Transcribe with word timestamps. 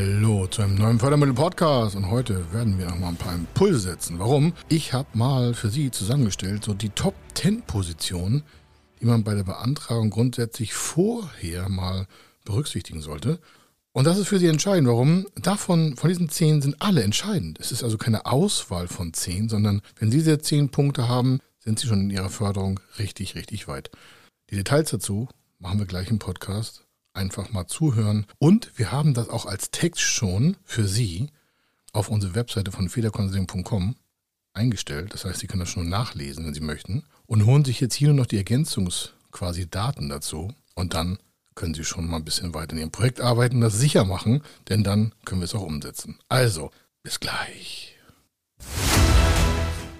Hallo 0.00 0.46
zu 0.46 0.62
einem 0.62 0.76
neuen 0.76 0.98
Fördermittel-Podcast 0.98 1.94
und 1.94 2.10
heute 2.10 2.50
werden 2.54 2.78
wir 2.78 2.86
nochmal 2.86 3.10
ein 3.10 3.16
paar 3.16 3.34
Impulse 3.34 3.80
setzen. 3.80 4.18
Warum? 4.18 4.54
Ich 4.70 4.94
habe 4.94 5.06
mal 5.12 5.52
für 5.52 5.68
Sie 5.68 5.90
zusammengestellt, 5.90 6.64
so 6.64 6.72
die 6.72 6.88
Top 6.88 7.14
10 7.34 7.60
Positionen, 7.66 8.42
die 8.98 9.04
man 9.04 9.24
bei 9.24 9.34
der 9.34 9.42
Beantragung 9.42 10.08
grundsätzlich 10.08 10.72
vorher 10.72 11.68
mal 11.68 12.06
berücksichtigen 12.46 13.02
sollte. 13.02 13.40
Und 13.92 14.06
das 14.06 14.16
ist 14.16 14.28
für 14.28 14.38
Sie 14.38 14.46
entscheidend. 14.46 14.88
Warum? 14.88 15.26
Davon, 15.34 15.98
von 15.98 16.08
diesen 16.08 16.30
10 16.30 16.62
sind 16.62 16.80
alle 16.80 17.02
entscheidend. 17.02 17.60
Es 17.60 17.70
ist 17.70 17.84
also 17.84 17.98
keine 17.98 18.24
Auswahl 18.24 18.88
von 18.88 19.12
10, 19.12 19.50
sondern 19.50 19.82
wenn 19.98 20.10
Sie 20.10 20.16
diese 20.16 20.38
10 20.38 20.70
Punkte 20.70 21.08
haben, 21.08 21.40
sind 21.58 21.78
Sie 21.78 21.86
schon 21.86 22.00
in 22.00 22.10
Ihrer 22.10 22.30
Förderung 22.30 22.80
richtig, 22.98 23.34
richtig 23.34 23.68
weit. 23.68 23.90
Die 24.48 24.56
Details 24.56 24.88
dazu 24.88 25.28
machen 25.58 25.78
wir 25.78 25.84
gleich 25.84 26.08
im 26.08 26.18
Podcast 26.18 26.86
einfach 27.12 27.50
mal 27.50 27.66
zuhören. 27.66 28.26
Und 28.38 28.70
wir 28.76 28.92
haben 28.92 29.14
das 29.14 29.28
auch 29.28 29.46
als 29.46 29.70
Text 29.70 30.02
schon 30.02 30.56
für 30.64 30.86
Sie 30.86 31.30
auf 31.92 32.08
unsere 32.08 32.34
Webseite 32.34 32.72
von 32.72 32.88
federconsulting.com 32.88 33.96
eingestellt. 34.52 35.12
Das 35.14 35.24
heißt, 35.24 35.40
Sie 35.40 35.46
können 35.46 35.60
das 35.60 35.70
schon 35.70 35.88
nachlesen, 35.88 36.46
wenn 36.46 36.54
Sie 36.54 36.60
möchten. 36.60 37.04
Und 37.26 37.46
holen 37.46 37.64
sich 37.64 37.80
jetzt 37.80 37.94
hier 37.94 38.08
nur 38.08 38.18
noch 38.18 38.26
die 38.26 38.36
Ergänzungs 38.38 39.12
quasi 39.30 39.68
Daten 39.68 40.08
dazu. 40.08 40.52
Und 40.74 40.94
dann 40.94 41.18
können 41.54 41.74
Sie 41.74 41.84
schon 41.84 42.06
mal 42.06 42.16
ein 42.16 42.24
bisschen 42.24 42.54
weiter 42.54 42.72
in 42.72 42.78
Ihrem 42.78 42.90
Projekt 42.90 43.20
arbeiten, 43.20 43.60
das 43.60 43.78
sicher 43.78 44.04
machen, 44.04 44.42
denn 44.68 44.82
dann 44.82 45.12
können 45.24 45.40
wir 45.40 45.44
es 45.44 45.54
auch 45.54 45.62
umsetzen. 45.62 46.18
Also, 46.28 46.70
bis 47.02 47.20
gleich. 47.20 47.99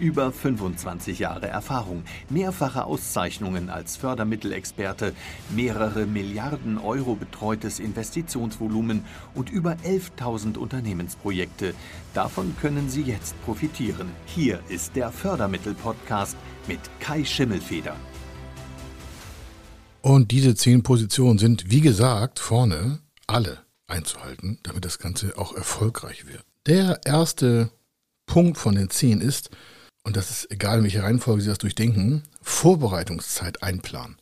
Über 0.00 0.30
25 0.30 1.18
Jahre 1.18 1.48
Erfahrung, 1.48 2.04
mehrfache 2.30 2.84
Auszeichnungen 2.84 3.68
als 3.68 3.96
Fördermittelexperte, 3.96 5.12
mehrere 5.50 6.06
Milliarden 6.06 6.78
Euro 6.78 7.16
betreutes 7.16 7.80
Investitionsvolumen 7.80 9.04
und 9.34 9.50
über 9.50 9.72
11.000 9.84 10.56
Unternehmensprojekte. 10.56 11.74
Davon 12.14 12.54
können 12.60 12.88
Sie 12.88 13.02
jetzt 13.02 13.34
profitieren. 13.44 14.10
Hier 14.26 14.60
ist 14.68 14.94
der 14.94 15.10
Fördermittel-Podcast 15.10 16.36
mit 16.68 16.80
Kai 17.00 17.24
Schimmelfeder. 17.24 17.96
Und 20.00 20.30
diese 20.30 20.54
zehn 20.54 20.84
Positionen 20.84 21.38
sind, 21.38 21.72
wie 21.72 21.80
gesagt, 21.80 22.38
vorne 22.38 23.00
alle 23.26 23.58
einzuhalten, 23.88 24.60
damit 24.62 24.84
das 24.84 25.00
Ganze 25.00 25.36
auch 25.36 25.56
erfolgreich 25.56 26.26
wird. 26.28 26.44
Der 26.66 27.00
erste 27.04 27.72
Punkt 28.26 28.58
von 28.58 28.76
den 28.76 28.90
zehn 28.90 29.20
ist, 29.20 29.50
und 30.08 30.16
das 30.16 30.30
ist 30.30 30.50
egal, 30.50 30.78
in 30.78 30.84
welcher 30.84 31.02
Reihenfolge 31.02 31.42
Sie 31.42 31.50
das 31.50 31.58
durchdenken, 31.58 32.22
Vorbereitungszeit 32.40 33.62
einplanen. 33.62 34.16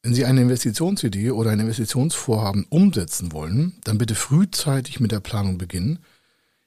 Wenn 0.00 0.14
Sie 0.14 0.24
eine 0.24 0.40
Investitionsidee 0.40 1.32
oder 1.32 1.50
ein 1.50 1.58
Investitionsvorhaben 1.58 2.64
umsetzen 2.70 3.32
wollen, 3.32 3.72
dann 3.82 3.98
bitte 3.98 4.14
frühzeitig 4.14 5.00
mit 5.00 5.10
der 5.10 5.18
Planung 5.18 5.58
beginnen. 5.58 5.98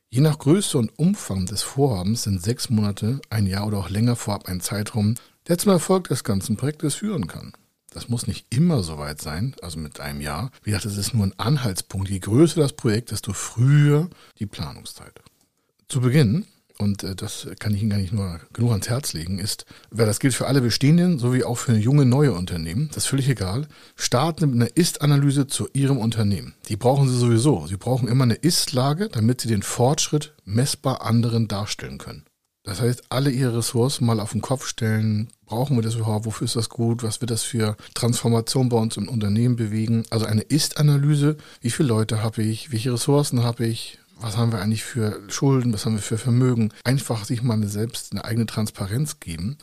Je 0.10 0.20
nach 0.20 0.40
Größe 0.40 0.78
und 0.78 1.00
Umfang 1.00 1.46
des 1.46 1.62
Vorhabens 1.62 2.24
sind 2.24 2.44
sechs 2.44 2.70
Monate, 2.70 3.22
ein 3.30 3.48
Jahr 3.48 3.66
oder 3.66 3.78
auch 3.78 3.90
länger 3.90 4.18
vorab 4.18 4.50
ein 4.50 4.60
Zeitraum, 4.60 5.16
der 5.48 5.58
zum 5.58 5.72
Erfolg 5.72 6.10
des 6.10 6.26
ganzen 6.26 6.58
Projektes 6.58 6.96
führen 6.96 7.28
kann. 7.28 7.54
Das 7.92 8.10
muss 8.10 8.28
nicht 8.28 8.46
immer 8.54 8.84
so 8.84 8.98
weit 8.98 9.22
sein, 9.22 9.56
also 9.62 9.80
mit 9.80 10.02
einem 10.02 10.20
Jahr. 10.20 10.52
Wie 10.64 10.72
gesagt, 10.72 10.84
das 10.84 10.98
ist 10.98 11.14
nur 11.14 11.28
ein 11.28 11.40
Anhaltspunkt. 11.40 12.10
Je 12.10 12.20
größer 12.20 12.60
das 12.60 12.74
Projekt, 12.74 13.12
desto 13.12 13.32
früher 13.32 14.10
die 14.38 14.48
Planungszeit. 14.48 15.22
Zu 15.88 16.02
Beginn 16.02 16.46
und 16.78 17.04
äh, 17.04 17.16
das 17.16 17.48
kann 17.60 17.74
ich 17.74 17.82
Ihnen 17.82 17.90
gar 17.90 17.98
nicht 17.98 18.14
nur 18.14 18.40
genug 18.54 18.72
ans 18.72 18.90
Herz 18.90 19.14
legen, 19.14 19.40
ist, 19.40 19.66
weil 19.92 20.06
das 20.06 20.20
gilt 20.20 20.34
für 20.34 20.48
alle 20.48 20.62
bestehenden 20.62 21.20
sowie 21.20 21.44
auch 21.44 21.58
für 21.58 21.76
junge 21.76 22.06
neue 22.06 22.34
Unternehmen, 22.34 22.88
das 22.90 23.04
ist 23.04 23.10
völlig 23.10 23.30
egal, 23.30 23.68
starten 23.96 24.50
mit 24.52 24.62
einer 24.62 24.78
Ist-Analyse 24.78 25.48
zu 25.48 25.68
Ihrem 25.74 25.98
Unternehmen. 25.98 26.54
Die 26.70 26.78
brauchen 26.78 27.08
Sie 27.08 27.18
sowieso. 27.18 27.68
Sie 27.68 27.78
brauchen 27.78 28.08
immer 28.08 28.24
eine 28.24 28.36
Ist-Lage, 28.36 29.10
damit 29.10 29.42
Sie 29.42 29.48
den 29.48 29.64
Fortschritt 29.64 30.34
messbar 30.44 31.02
anderen 31.02 31.48
darstellen 31.48 31.98
können. 31.98 32.26
Das 32.66 32.82
heißt, 32.82 33.04
alle 33.10 33.30
Ihre 33.30 33.58
Ressourcen 33.60 34.06
mal 34.08 34.20
auf 34.20 34.32
den 34.32 34.42
Kopf 34.42 34.66
stellen. 34.66 35.30
Brauchen 35.46 35.78
wir 35.78 35.84
das 35.84 35.94
überhaupt? 35.94 36.26
Wofür 36.26 36.46
ist 36.46 36.56
das 36.56 36.70
gut? 36.70 37.04
Was 37.04 37.22
wird 37.22 37.30
das 37.30 37.44
für 37.44 37.78
Transformation 37.94 38.70
bei 38.70 38.78
uns 38.78 38.98
im 38.98 39.08
Unternehmen 39.08 39.56
bewegen? 39.56 40.04
Also 40.10 40.26
eine 40.26 40.42
Ist-Analyse. 40.42 41.38
Wie 41.62 41.70
viele 41.70 41.90
Leute 41.90 42.24
habe 42.24 42.42
ich? 42.42 42.72
Welche 42.72 42.92
Ressourcen 42.92 43.44
habe 43.44 43.68
ich? 43.68 44.00
Was 44.18 44.38
haben 44.38 44.52
wir 44.52 44.62
eigentlich 44.62 44.84
für 44.84 45.22
Schulden, 45.30 45.74
was 45.74 45.86
haben 45.86 45.96
wir 45.96 46.02
für 46.02 46.18
Vermögen, 46.18 46.72
einfach 46.84 47.26
sich 47.26 47.44
mal 47.44 47.62
selbst 47.68 48.12
eine 48.12 48.26
eigene 48.26 48.46
Transparenz 48.46 49.20
geben, 49.20 49.58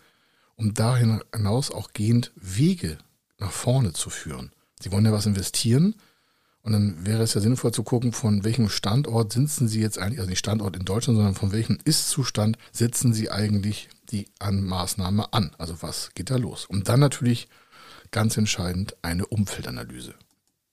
um 0.57 0.75
dahin 0.75 1.23
hinaus 1.35 1.71
auch 1.71 1.93
gehend 1.93 2.33
Wege 2.37 2.99
nach 3.39 3.53
vorne 3.53 3.93
zu 3.93 4.11
führen. 4.11 4.53
Sie 4.81 4.93
wollen 4.93 5.05
ja 5.05 5.13
was 5.13 5.27
investieren 5.27 5.95
und 6.63 6.73
dann 6.73 7.05
wäre 7.05 7.23
es 7.23 7.35
ja 7.35 7.41
sinnvoll 7.41 7.73
zu 7.73 7.83
gucken, 7.83 8.13
von 8.13 8.45
welchem 8.45 8.69
Standort 8.69 9.33
sitzen 9.33 9.67
Sie 9.67 9.81
jetzt 9.81 9.99
eigentlich, 9.99 10.21
also 10.21 10.31
nicht 10.31 10.39
Standort 10.39 10.77
in 10.77 10.84
Deutschland, 10.84 11.17
sondern 11.17 11.34
von 11.34 11.53
welchem 11.53 11.79
Ist-Zustand 11.84 12.57
setzen 12.71 13.13
Sie 13.13 13.31
eigentlich 13.31 13.89
die 14.11 14.29
Maßnahme 14.41 15.33
an? 15.33 15.51
Also 15.59 15.83
was 15.83 16.11
geht 16.15 16.31
da 16.31 16.37
los? 16.37 16.67
Und 16.67 16.89
dann 16.89 17.01
natürlich 17.01 17.49
ganz 18.13 18.37
entscheidend 18.37 18.97
eine 19.03 19.27
Umfeldanalyse. 19.27 20.15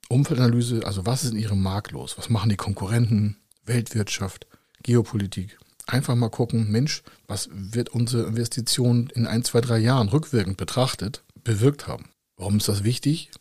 Umfeldanalyse, 0.09 0.85
also 0.85 1.05
was 1.05 1.23
ist 1.23 1.31
in 1.31 1.39
Ihrem 1.39 1.61
Markt 1.61 1.91
los? 1.91 2.17
Was 2.17 2.29
machen 2.29 2.49
die 2.49 2.55
Konkurrenten? 2.55 3.37
Weltwirtschaft, 3.69 4.47
Geopolitik. 4.83 5.57
Einfach 5.87 6.15
mal 6.15 6.29
gucken, 6.29 6.69
Mensch, 6.69 7.03
was 7.27 7.49
wird 7.51 7.89
unsere 7.89 8.27
Investition 8.27 9.09
in 9.15 9.25
ein, 9.25 9.43
zwei, 9.43 9.61
drei 9.61 9.77
Jahren 9.77 10.09
rückwirkend 10.09 10.57
betrachtet 10.57 11.23
bewirkt 11.43 11.87
haben? 11.87 12.09
Warum 12.35 12.57
ist 12.57 12.67
das 12.67 12.83
wichtig? 12.83 13.31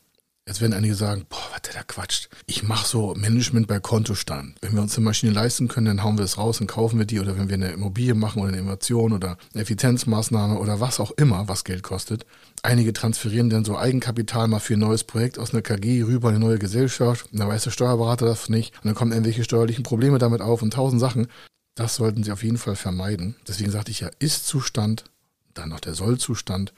Jetzt 0.49 0.63
werden 0.63 0.73
einige 0.73 0.95
sagen, 0.95 1.27
boah, 1.29 1.37
was 1.53 1.61
der 1.61 1.75
da 1.75 1.83
quatscht. 1.83 2.31
Ich 2.47 2.63
mache 2.63 2.87
so 2.87 3.15
Management 3.15 3.67
bei 3.67 3.81
Kontostand. 3.81 4.57
Wenn 4.63 4.73
wir 4.73 4.81
uns 4.81 4.97
eine 4.97 5.05
Maschine 5.05 5.31
leisten 5.31 5.69
können, 5.69 5.85
dann 5.85 6.03
hauen 6.03 6.17
wir 6.17 6.25
es 6.25 6.39
raus 6.39 6.59
und 6.63 6.67
kaufen 6.67 6.99
wir 6.99 7.05
die. 7.05 7.21
Oder 7.21 7.37
wenn 7.37 7.51
wir 7.51 7.55
eine 7.55 7.73
Immobilie 7.73 8.15
machen 8.15 8.41
oder 8.41 8.49
eine 8.49 8.57
Innovation 8.57 9.13
oder 9.13 9.37
eine 9.53 9.63
Effizienzmaßnahme 9.63 10.59
oder 10.59 10.81
was 10.81 11.01
auch 11.01 11.11
immer, 11.11 11.49
was 11.49 11.65
Geld 11.65 11.83
kostet. 11.83 12.25
Einige 12.63 12.95
transferieren 12.95 13.51
dann 13.51 13.67
so 13.67 13.77
Eigenkapital 13.77 14.49
mal 14.49 14.59
für 14.59 14.73
ein 14.73 14.81
neues 14.81 15.05
Projekt 15.05 15.39
aus 15.39 15.53
einer 15.53 15.61
KG 15.61 16.05
rüber 16.05 16.31
in 16.31 16.37
eine 16.37 16.45
neue 16.47 16.59
Gesellschaft. 16.59 17.31
Und 17.31 17.41
dann 17.41 17.49
weiß 17.49 17.65
der 17.65 17.71
Steuerberater 17.71 18.25
das 18.25 18.49
nicht. 18.49 18.75
Und 18.77 18.87
dann 18.87 18.95
kommen 18.95 19.13
irgendwelche 19.13 19.45
steuerlichen 19.45 19.85
Probleme 19.85 20.17
damit 20.17 20.41
auf 20.41 20.63
und 20.63 20.73
tausend 20.73 20.99
Sachen. 20.99 21.27
Das 21.75 21.97
sollten 21.97 22.25
Sie 22.25 22.33
auf 22.33 22.43
jeden 22.43 22.57
Fall 22.57 22.75
vermeiden. 22.75 23.37
Deswegen 23.47 23.71
sagte 23.71 23.91
ich 23.91 24.01
ja, 24.01 24.09
Ist-Zustand, 24.19 25.05
dann 25.53 25.69
noch 25.69 25.81
der 25.81 25.93
Soll-Zustand 25.93 26.73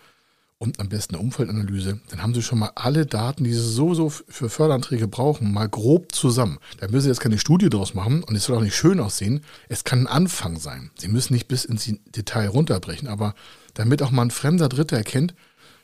und 0.60 0.78
am 0.78 0.90
besten 0.90 1.14
eine 1.14 1.24
Umfeldanalyse, 1.24 2.00
dann 2.10 2.22
haben 2.22 2.34
Sie 2.34 2.42
schon 2.42 2.58
mal 2.58 2.72
alle 2.74 3.06
Daten, 3.06 3.44
die 3.44 3.52
Sie 3.52 3.60
so, 3.60 3.94
so 3.94 4.10
für 4.10 4.50
Förderanträge 4.50 5.08
brauchen, 5.08 5.52
mal 5.52 5.68
grob 5.70 6.14
zusammen. 6.14 6.58
Da 6.78 6.86
müssen 6.86 7.04
Sie 7.04 7.08
jetzt 7.08 7.20
keine 7.20 7.38
Studie 7.38 7.70
draus 7.70 7.94
machen 7.94 8.22
und 8.22 8.36
es 8.36 8.44
soll 8.44 8.58
auch 8.58 8.62
nicht 8.62 8.76
schön 8.76 9.00
aussehen. 9.00 9.40
Es 9.70 9.84
kann 9.84 10.00
ein 10.00 10.06
Anfang 10.06 10.58
sein. 10.58 10.90
Sie 10.98 11.08
müssen 11.08 11.32
nicht 11.32 11.48
bis 11.48 11.64
ins 11.64 11.90
Detail 12.14 12.48
runterbrechen, 12.48 13.08
aber 13.08 13.34
damit 13.72 14.02
auch 14.02 14.10
mal 14.10 14.22
ein 14.22 14.30
fremder 14.30 14.68
Dritter 14.68 14.98
erkennt, 14.98 15.34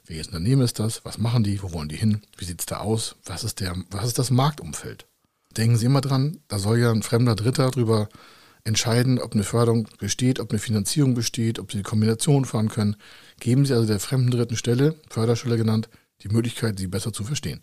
welches 0.05 0.27
Unternehmen 0.27 0.61
ist 0.61 0.79
das, 0.79 1.07
was 1.07 1.17
machen 1.17 1.43
die, 1.43 1.63
wo 1.63 1.73
wollen 1.73 1.89
die 1.89 1.97
hin, 1.97 2.21
wie 2.37 2.45
sieht 2.45 2.61
es 2.61 2.67
da 2.67 2.77
aus, 2.77 3.17
was 3.25 3.45
ist, 3.45 3.61
der, 3.61 3.75
was 3.91 4.07
ist 4.07 4.19
das 4.19 4.31
Marktumfeld. 4.31 5.07
Denken 5.57 5.79
Sie 5.79 5.87
immer 5.87 6.03
dran, 6.03 6.41
da 6.49 6.59
soll 6.59 6.79
ja 6.79 6.93
ein 6.93 7.03
fremder 7.03 7.35
Dritter 7.35 7.71
drüber 7.71 8.11
entscheiden, 8.67 9.19
ob 9.19 9.33
eine 9.33 9.45
Förderung 9.45 9.89
besteht, 9.99 10.41
ob 10.41 10.51
eine 10.51 10.59
Finanzierung 10.59 11.15
besteht, 11.15 11.59
ob 11.59 11.71
Sie 11.71 11.79
die 11.79 11.85
Kombination 11.85 12.45
fahren 12.45 12.69
können. 12.69 12.97
Geben 13.41 13.65
Sie 13.65 13.75
also 13.75 13.87
der 13.87 14.01
fremden 14.01 14.31
dritten 14.31 14.57
Stelle, 14.57 14.97
Förderstelle 15.09 15.57
genannt, 15.57 15.89
die 16.23 16.29
Möglichkeit, 16.29 16.79
sie 16.79 16.87
besser 16.87 17.13
zu 17.13 17.25
verstehen. 17.25 17.63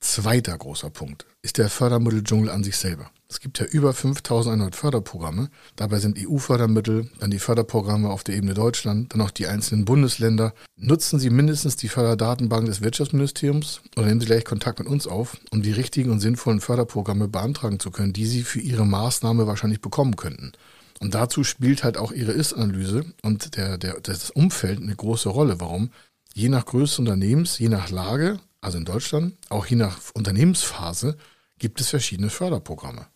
Zweiter 0.00 0.56
großer 0.56 0.90
Punkt 0.90 1.26
ist 1.42 1.58
der 1.58 1.68
Fördermitteldschungel 1.68 2.50
an 2.50 2.62
sich 2.62 2.76
selber. 2.76 3.10
Es 3.28 3.40
gibt 3.40 3.58
ja 3.58 3.66
über 3.66 3.92
5100 3.92 4.74
Förderprogramme. 4.74 5.50
Dabei 5.76 5.98
sind 5.98 6.18
EU-Fördermittel, 6.18 7.10
dann 7.18 7.30
die 7.30 7.38
Förderprogramme 7.38 8.08
auf 8.08 8.24
der 8.24 8.36
Ebene 8.36 8.54
Deutschland, 8.54 9.12
dann 9.12 9.20
auch 9.20 9.30
die 9.30 9.46
einzelnen 9.46 9.84
Bundesländer. 9.84 10.54
Nutzen 10.76 11.18
Sie 11.18 11.30
mindestens 11.30 11.76
die 11.76 11.88
Förderdatenbank 11.88 12.66
des 12.66 12.80
Wirtschaftsministeriums 12.80 13.82
oder 13.96 14.06
nehmen 14.06 14.20
Sie 14.20 14.26
gleich 14.26 14.44
Kontakt 14.44 14.78
mit 14.78 14.88
uns 14.88 15.06
auf, 15.06 15.36
um 15.50 15.62
die 15.62 15.72
richtigen 15.72 16.10
und 16.10 16.20
sinnvollen 16.20 16.60
Förderprogramme 16.60 17.28
beantragen 17.28 17.80
zu 17.80 17.90
können, 17.90 18.12
die 18.12 18.26
Sie 18.26 18.44
für 18.44 18.60
Ihre 18.60 18.86
Maßnahme 18.86 19.46
wahrscheinlich 19.46 19.80
bekommen 19.80 20.16
könnten. 20.16 20.52
Und 21.00 21.14
dazu 21.14 21.44
spielt 21.44 21.84
halt 21.84 21.98
auch 21.98 22.12
Ihre 22.12 22.32
Ist-Analyse 22.32 23.04
und 23.22 23.56
der, 23.56 23.78
der, 23.78 24.00
das 24.00 24.30
Umfeld 24.30 24.80
eine 24.80 24.96
große 24.96 25.28
Rolle. 25.28 25.60
Warum? 25.60 25.90
Je 26.34 26.48
nach 26.48 26.66
Größe 26.66 26.92
des 26.92 26.98
Unternehmens, 27.00 27.58
je 27.58 27.68
nach 27.68 27.90
Lage 27.90 28.40
also 28.60 28.78
in 28.78 28.84
Deutschland, 28.84 29.36
auch 29.48 29.66
je 29.66 29.76
nach 29.76 29.98
Unternehmensphase, 30.14 31.16
gibt 31.58 31.80
es 31.80 31.88
verschiedene 31.88 32.30
Förderprogramme. 32.30 33.06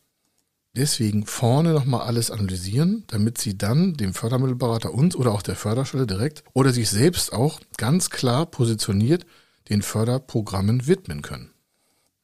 Deswegen 0.75 1.27
vorne 1.27 1.73
nochmal 1.73 2.07
alles 2.07 2.31
analysieren, 2.31 3.05
damit 3.09 3.37
Sie 3.37 3.59
dann 3.59 3.95
dem 3.95 4.15
Fördermittelberater 4.15 4.95
uns 4.95 5.15
oder 5.15 5.33
auch 5.33 5.43
der 5.43 5.55
Förderstelle 5.55 6.07
direkt 6.07 6.45
oder 6.55 6.73
sich 6.73 6.89
selbst 6.89 7.33
auch 7.33 7.61
ganz 7.77 8.09
klar 8.09 8.47
positioniert 8.47 9.27
den 9.69 9.83
Förderprogrammen 9.83 10.87
widmen 10.87 11.21
können. 11.21 11.51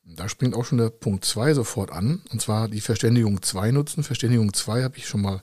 Da 0.04 0.28
springt 0.30 0.54
auch 0.54 0.64
schon 0.64 0.78
der 0.78 0.88
Punkt 0.88 1.26
2 1.26 1.52
sofort 1.52 1.92
an, 1.92 2.22
und 2.32 2.40
zwar 2.40 2.68
die 2.68 2.80
Verständigung 2.80 3.42
2 3.42 3.70
nutzen. 3.70 4.02
Verständigung 4.02 4.54
2 4.54 4.82
habe 4.82 4.96
ich 4.96 5.06
schon 5.06 5.20
mal 5.20 5.42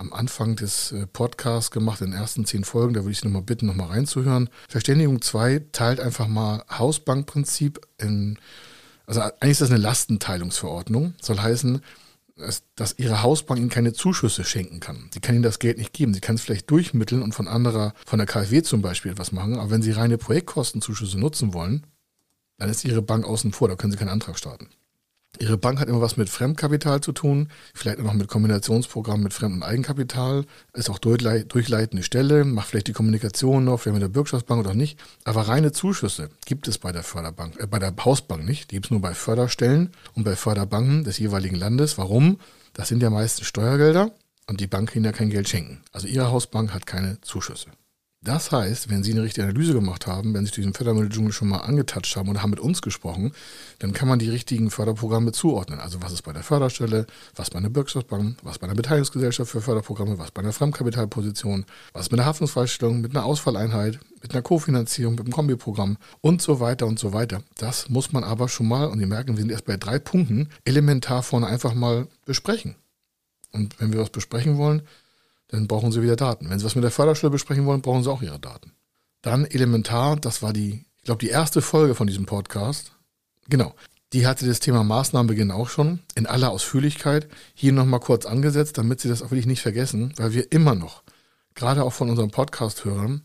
am 0.00 0.14
Anfang 0.14 0.56
des 0.56 0.92
äh, 0.92 1.06
Podcasts 1.06 1.70
gemacht, 1.70 2.00
in 2.00 2.10
den 2.10 2.18
ersten 2.18 2.46
zehn 2.46 2.64
Folgen, 2.64 2.94
da 2.94 3.00
würde 3.00 3.12
ich 3.12 3.20
Sie 3.20 3.26
nochmal 3.26 3.42
bitten, 3.42 3.66
nochmal 3.66 3.88
reinzuhören. 3.88 4.48
Verständigung 4.66 5.20
2 5.20 5.66
teilt 5.72 6.00
einfach 6.00 6.26
mal 6.26 6.64
Hausbankprinzip 6.70 7.80
in, 7.98 8.38
also 9.06 9.20
eigentlich 9.20 9.50
ist 9.50 9.60
das 9.60 9.70
eine 9.70 9.78
Lastenteilungsverordnung, 9.78 11.14
soll 11.20 11.38
heißen, 11.38 11.82
dass 12.74 12.94
ihre 12.98 13.22
Hausbank 13.22 13.60
ihnen 13.60 13.68
keine 13.68 13.92
Zuschüsse 13.92 14.44
schenken 14.44 14.80
kann. 14.80 15.10
Sie 15.12 15.20
kann 15.20 15.34
ihnen 15.34 15.42
das 15.42 15.58
Geld 15.58 15.76
nicht 15.76 15.92
geben. 15.92 16.14
Sie 16.14 16.20
kann 16.20 16.36
es 16.36 16.40
vielleicht 16.40 16.70
durchmitteln 16.70 17.20
und 17.20 17.34
von 17.34 17.46
anderer, 17.46 17.92
von 18.06 18.18
der 18.18 18.26
KfW 18.26 18.62
zum 18.62 18.80
Beispiel 18.80 19.12
etwas 19.12 19.32
machen. 19.32 19.58
Aber 19.58 19.70
wenn 19.70 19.82
sie 19.82 19.90
reine 19.90 20.16
Projektkostenzuschüsse 20.16 21.20
nutzen 21.20 21.52
wollen, 21.52 21.86
dann 22.56 22.70
ist 22.70 22.82
ihre 22.86 23.02
Bank 23.02 23.26
außen 23.26 23.52
vor. 23.52 23.68
Da 23.68 23.76
können 23.76 23.92
sie 23.92 23.98
keinen 23.98 24.08
Antrag 24.08 24.38
starten. 24.38 24.70
Ihre 25.38 25.56
Bank 25.56 25.80
hat 25.80 25.88
immer 25.88 26.00
was 26.00 26.16
mit 26.16 26.28
Fremdkapital 26.28 27.00
zu 27.00 27.12
tun, 27.12 27.48
vielleicht 27.72 27.98
noch 28.00 28.12
mit 28.12 28.28
Kombinationsprogrammen 28.28 29.22
mit 29.22 29.32
Fremd- 29.32 29.54
und 29.54 29.62
Eigenkapital, 29.62 30.44
ist 30.74 30.90
auch 30.90 30.98
durchleitende 30.98 32.02
Stelle, 32.02 32.44
macht 32.44 32.68
vielleicht 32.68 32.88
die 32.88 32.92
Kommunikation 32.92 33.64
noch, 33.64 33.80
vielleicht 33.80 33.94
mit 33.94 34.02
der 34.02 34.08
Bürgschaftsbank 34.08 34.60
oder 34.60 34.74
nicht. 34.74 34.98
Aber 35.24 35.42
reine 35.42 35.72
Zuschüsse 35.72 36.28
gibt 36.44 36.68
es 36.68 36.78
bei 36.78 36.92
der 36.92 37.04
Förderbank, 37.04 37.58
äh, 37.58 37.66
bei 37.66 37.78
der 37.78 37.94
Hausbank 38.04 38.44
nicht. 38.44 38.70
Die 38.70 38.76
gibt 38.76 38.86
es 38.86 38.90
nur 38.90 39.00
bei 39.00 39.14
Förderstellen 39.14 39.90
und 40.14 40.24
bei 40.24 40.36
Förderbanken 40.36 41.04
des 41.04 41.18
jeweiligen 41.18 41.56
Landes. 41.56 41.96
Warum? 41.96 42.38
Das 42.74 42.88
sind 42.88 43.02
ja 43.02 43.08
meistens 43.08 43.46
Steuergelder 43.46 44.10
und 44.46 44.60
die 44.60 44.66
Bank 44.66 44.92
kann 44.92 45.04
ja 45.04 45.12
kein 45.12 45.30
Geld 45.30 45.48
schenken. 45.48 45.80
Also 45.92 46.06
Ihre 46.06 46.30
Hausbank 46.30 46.74
hat 46.74 46.86
keine 46.86 47.20
Zuschüsse. 47.22 47.68
Das 48.22 48.52
heißt, 48.52 48.90
wenn 48.90 49.02
Sie 49.02 49.12
eine 49.12 49.22
richtige 49.22 49.46
Analyse 49.46 49.72
gemacht 49.72 50.06
haben, 50.06 50.34
wenn 50.34 50.44
Sie 50.44 50.52
diesen 50.52 50.74
Fördermitteldschungel 50.74 51.32
schon 51.32 51.48
mal 51.48 51.60
angetatscht 51.60 52.16
haben 52.16 52.28
oder 52.28 52.42
haben 52.42 52.50
mit 52.50 52.60
uns 52.60 52.82
gesprochen, 52.82 53.32
dann 53.78 53.94
kann 53.94 54.08
man 54.08 54.18
die 54.18 54.28
richtigen 54.28 54.70
Förderprogramme 54.70 55.32
zuordnen. 55.32 55.80
Also 55.80 56.02
was 56.02 56.12
ist 56.12 56.20
bei 56.20 56.34
der 56.34 56.42
Förderstelle, 56.42 57.06
was 57.34 57.48
bei 57.48 57.58
einer 57.58 57.70
Bürgschaftsbank, 57.70 58.36
was 58.42 58.58
bei 58.58 58.66
einer 58.66 58.76
Beteiligungsgesellschaft 58.76 59.50
für 59.50 59.62
Förderprogramme, 59.62 60.18
was 60.18 60.32
bei 60.32 60.42
einer 60.42 60.52
Fremdkapitalposition, 60.52 61.64
was 61.94 62.10
mit 62.10 62.20
einer 62.20 62.26
Haftungsfreistellung, 62.26 63.00
mit 63.00 63.16
einer 63.16 63.24
Ausfalleinheit, 63.24 63.98
mit 64.20 64.32
einer 64.32 64.42
Kofinanzierung, 64.42 65.14
mit 65.14 65.24
einem 65.24 65.32
Kombiprogramm 65.32 65.96
und 66.20 66.42
so 66.42 66.60
weiter 66.60 66.86
und 66.86 66.98
so 66.98 67.14
weiter. 67.14 67.42
Das 67.56 67.88
muss 67.88 68.12
man 68.12 68.22
aber 68.22 68.50
schon 68.50 68.68
mal, 68.68 68.84
und 68.88 68.98
Sie 68.98 69.06
merken, 69.06 69.36
wir 69.36 69.40
sind 69.40 69.50
erst 69.50 69.64
bei 69.64 69.78
drei 69.78 69.98
Punkten, 69.98 70.50
elementar 70.66 71.22
vorne 71.22 71.46
einfach 71.46 71.72
mal 71.72 72.06
besprechen. 72.26 72.74
Und 73.52 73.80
wenn 73.80 73.94
wir 73.94 74.00
was 74.00 74.10
besprechen 74.10 74.58
wollen, 74.58 74.82
dann 75.50 75.66
brauchen 75.66 75.92
Sie 75.92 76.02
wieder 76.02 76.16
Daten. 76.16 76.48
Wenn 76.48 76.58
Sie 76.58 76.64
was 76.64 76.74
mit 76.74 76.84
der 76.84 76.90
Förderschule 76.90 77.30
besprechen 77.30 77.66
wollen, 77.66 77.82
brauchen 77.82 78.02
Sie 78.02 78.10
auch 78.10 78.22
Ihre 78.22 78.38
Daten. 78.38 78.72
Dann 79.22 79.44
elementar, 79.44 80.16
das 80.16 80.42
war 80.42 80.52
die, 80.52 80.84
ich 80.98 81.04
glaube, 81.04 81.18
die 81.18 81.30
erste 81.30 81.60
Folge 81.60 81.94
von 81.94 82.06
diesem 82.06 82.26
Podcast. 82.26 82.92
Genau. 83.48 83.74
Die 84.12 84.26
hatte 84.26 84.46
das 84.46 84.60
Thema 84.60 84.82
Maßnahmenbeginn 84.82 85.52
auch 85.52 85.68
schon 85.68 86.00
in 86.16 86.26
aller 86.26 86.50
Ausführlichkeit 86.50 87.28
hier 87.54 87.72
nochmal 87.72 88.00
kurz 88.00 88.26
angesetzt, 88.26 88.76
damit 88.76 89.00
Sie 89.00 89.08
das 89.08 89.22
auch 89.22 89.30
wirklich 89.30 89.46
nicht 89.46 89.62
vergessen, 89.62 90.12
weil 90.16 90.32
wir 90.32 90.50
immer 90.50 90.74
noch, 90.74 91.02
gerade 91.54 91.84
auch 91.84 91.92
von 91.92 92.10
unseren 92.10 92.30
Podcast-Hörern, 92.30 93.22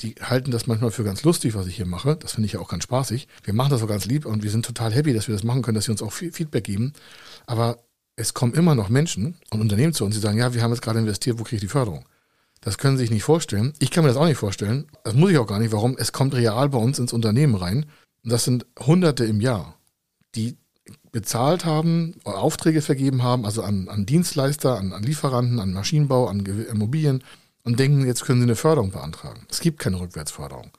die 0.00 0.14
halten 0.20 0.50
das 0.50 0.66
manchmal 0.66 0.90
für 0.90 1.04
ganz 1.04 1.22
lustig, 1.22 1.54
was 1.54 1.66
ich 1.66 1.76
hier 1.76 1.86
mache. 1.86 2.16
Das 2.16 2.32
finde 2.32 2.46
ich 2.46 2.52
ja 2.52 2.60
auch 2.60 2.68
ganz 2.68 2.84
spaßig. 2.84 3.28
Wir 3.44 3.54
machen 3.54 3.70
das 3.70 3.82
auch 3.82 3.88
ganz 3.88 4.06
lieb 4.06 4.26
und 4.26 4.42
wir 4.42 4.50
sind 4.50 4.64
total 4.64 4.92
happy, 4.92 5.12
dass 5.12 5.28
wir 5.28 5.34
das 5.34 5.44
machen 5.44 5.62
können, 5.62 5.76
dass 5.76 5.84
sie 5.84 5.92
uns 5.92 6.02
auch 6.02 6.12
Feedback 6.12 6.64
geben. 6.64 6.92
Aber 7.46 7.78
es 8.22 8.34
kommen 8.34 8.54
immer 8.54 8.74
noch 8.74 8.88
Menschen 8.88 9.34
und 9.50 9.60
Unternehmen 9.60 9.92
zu 9.92 10.04
uns, 10.04 10.14
die 10.14 10.20
sagen, 10.20 10.38
ja, 10.38 10.54
wir 10.54 10.62
haben 10.62 10.70
jetzt 10.70 10.80
gerade 10.80 11.00
investiert, 11.00 11.38
wo 11.38 11.42
kriege 11.42 11.56
ich 11.56 11.62
die 11.62 11.68
Förderung? 11.68 12.04
Das 12.60 12.78
können 12.78 12.96
Sie 12.96 13.02
sich 13.02 13.10
nicht 13.10 13.24
vorstellen. 13.24 13.72
Ich 13.80 13.90
kann 13.90 14.04
mir 14.04 14.08
das 14.08 14.16
auch 14.16 14.26
nicht 14.26 14.36
vorstellen. 14.36 14.86
Das 15.02 15.14
muss 15.14 15.32
ich 15.32 15.38
auch 15.38 15.48
gar 15.48 15.58
nicht. 15.58 15.72
Warum? 15.72 15.96
Es 15.98 16.12
kommt 16.12 16.34
real 16.34 16.68
bei 16.68 16.78
uns 16.78 17.00
ins 17.00 17.12
Unternehmen 17.12 17.56
rein. 17.56 17.86
Und 18.22 18.30
das 18.32 18.44
sind 18.44 18.66
Hunderte 18.78 19.24
im 19.24 19.40
Jahr, 19.40 19.74
die 20.36 20.56
bezahlt 21.10 21.64
haben, 21.64 22.14
Aufträge 22.24 22.80
vergeben 22.80 23.24
haben, 23.24 23.44
also 23.44 23.62
an, 23.62 23.88
an 23.88 24.06
Dienstleister, 24.06 24.78
an, 24.78 24.92
an, 24.92 25.02
Lieferanten, 25.02 25.58
an 25.58 25.72
Maschinenbau, 25.72 26.28
an 26.28 26.46
Immobilien 26.46 27.24
und 27.64 27.80
denken, 27.80 28.06
jetzt 28.06 28.24
können 28.24 28.40
sie 28.40 28.46
eine 28.46 28.56
Förderung 28.56 28.92
beantragen. 28.92 29.44
Es 29.50 29.60
gibt 29.60 29.80
keine 29.80 30.00
Rückwärtsförderung. 30.00 30.70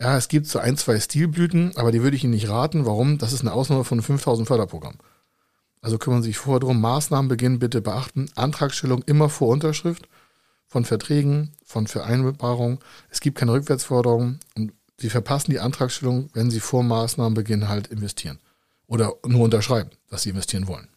Ja, 0.00 0.16
es 0.16 0.28
gibt 0.28 0.46
so 0.46 0.58
ein, 0.58 0.76
zwei 0.76 1.00
Stilblüten, 1.00 1.76
aber 1.76 1.90
die 1.90 2.02
würde 2.02 2.16
ich 2.16 2.24
Ihnen 2.24 2.34
nicht 2.34 2.48
raten. 2.48 2.86
Warum? 2.86 3.18
Das 3.18 3.32
ist 3.32 3.40
eine 3.40 3.52
Ausnahme 3.52 3.84
von 3.84 4.00
5000 4.00 4.46
Förderprogrammen. 4.46 4.98
Also 5.86 5.98
kümmern 5.98 6.20
Sie 6.24 6.30
sich 6.30 6.38
vorher 6.38 6.58
darum, 6.58 6.80
Maßnahmenbeginn 6.80 7.60
bitte 7.60 7.80
beachten. 7.80 8.28
Antragstellung 8.34 9.04
immer 9.04 9.28
vor 9.28 9.46
Unterschrift 9.46 10.08
von 10.66 10.84
Verträgen, 10.84 11.52
von 11.64 11.86
Vereinbarungen. 11.86 12.80
Es 13.08 13.20
gibt 13.20 13.38
keine 13.38 13.52
Rückwärtsforderung 13.52 14.40
und 14.56 14.72
Sie 14.98 15.10
verpassen 15.10 15.52
die 15.52 15.60
Antragstellung, 15.60 16.28
wenn 16.32 16.50
Sie 16.50 16.58
vor 16.58 16.82
Maßnahmenbeginn 16.82 17.68
halt 17.68 17.86
investieren. 17.86 18.40
Oder 18.88 19.14
nur 19.24 19.44
unterschreiben, 19.44 19.90
dass 20.10 20.22
Sie 20.22 20.30
investieren 20.30 20.66
wollen. 20.66 20.88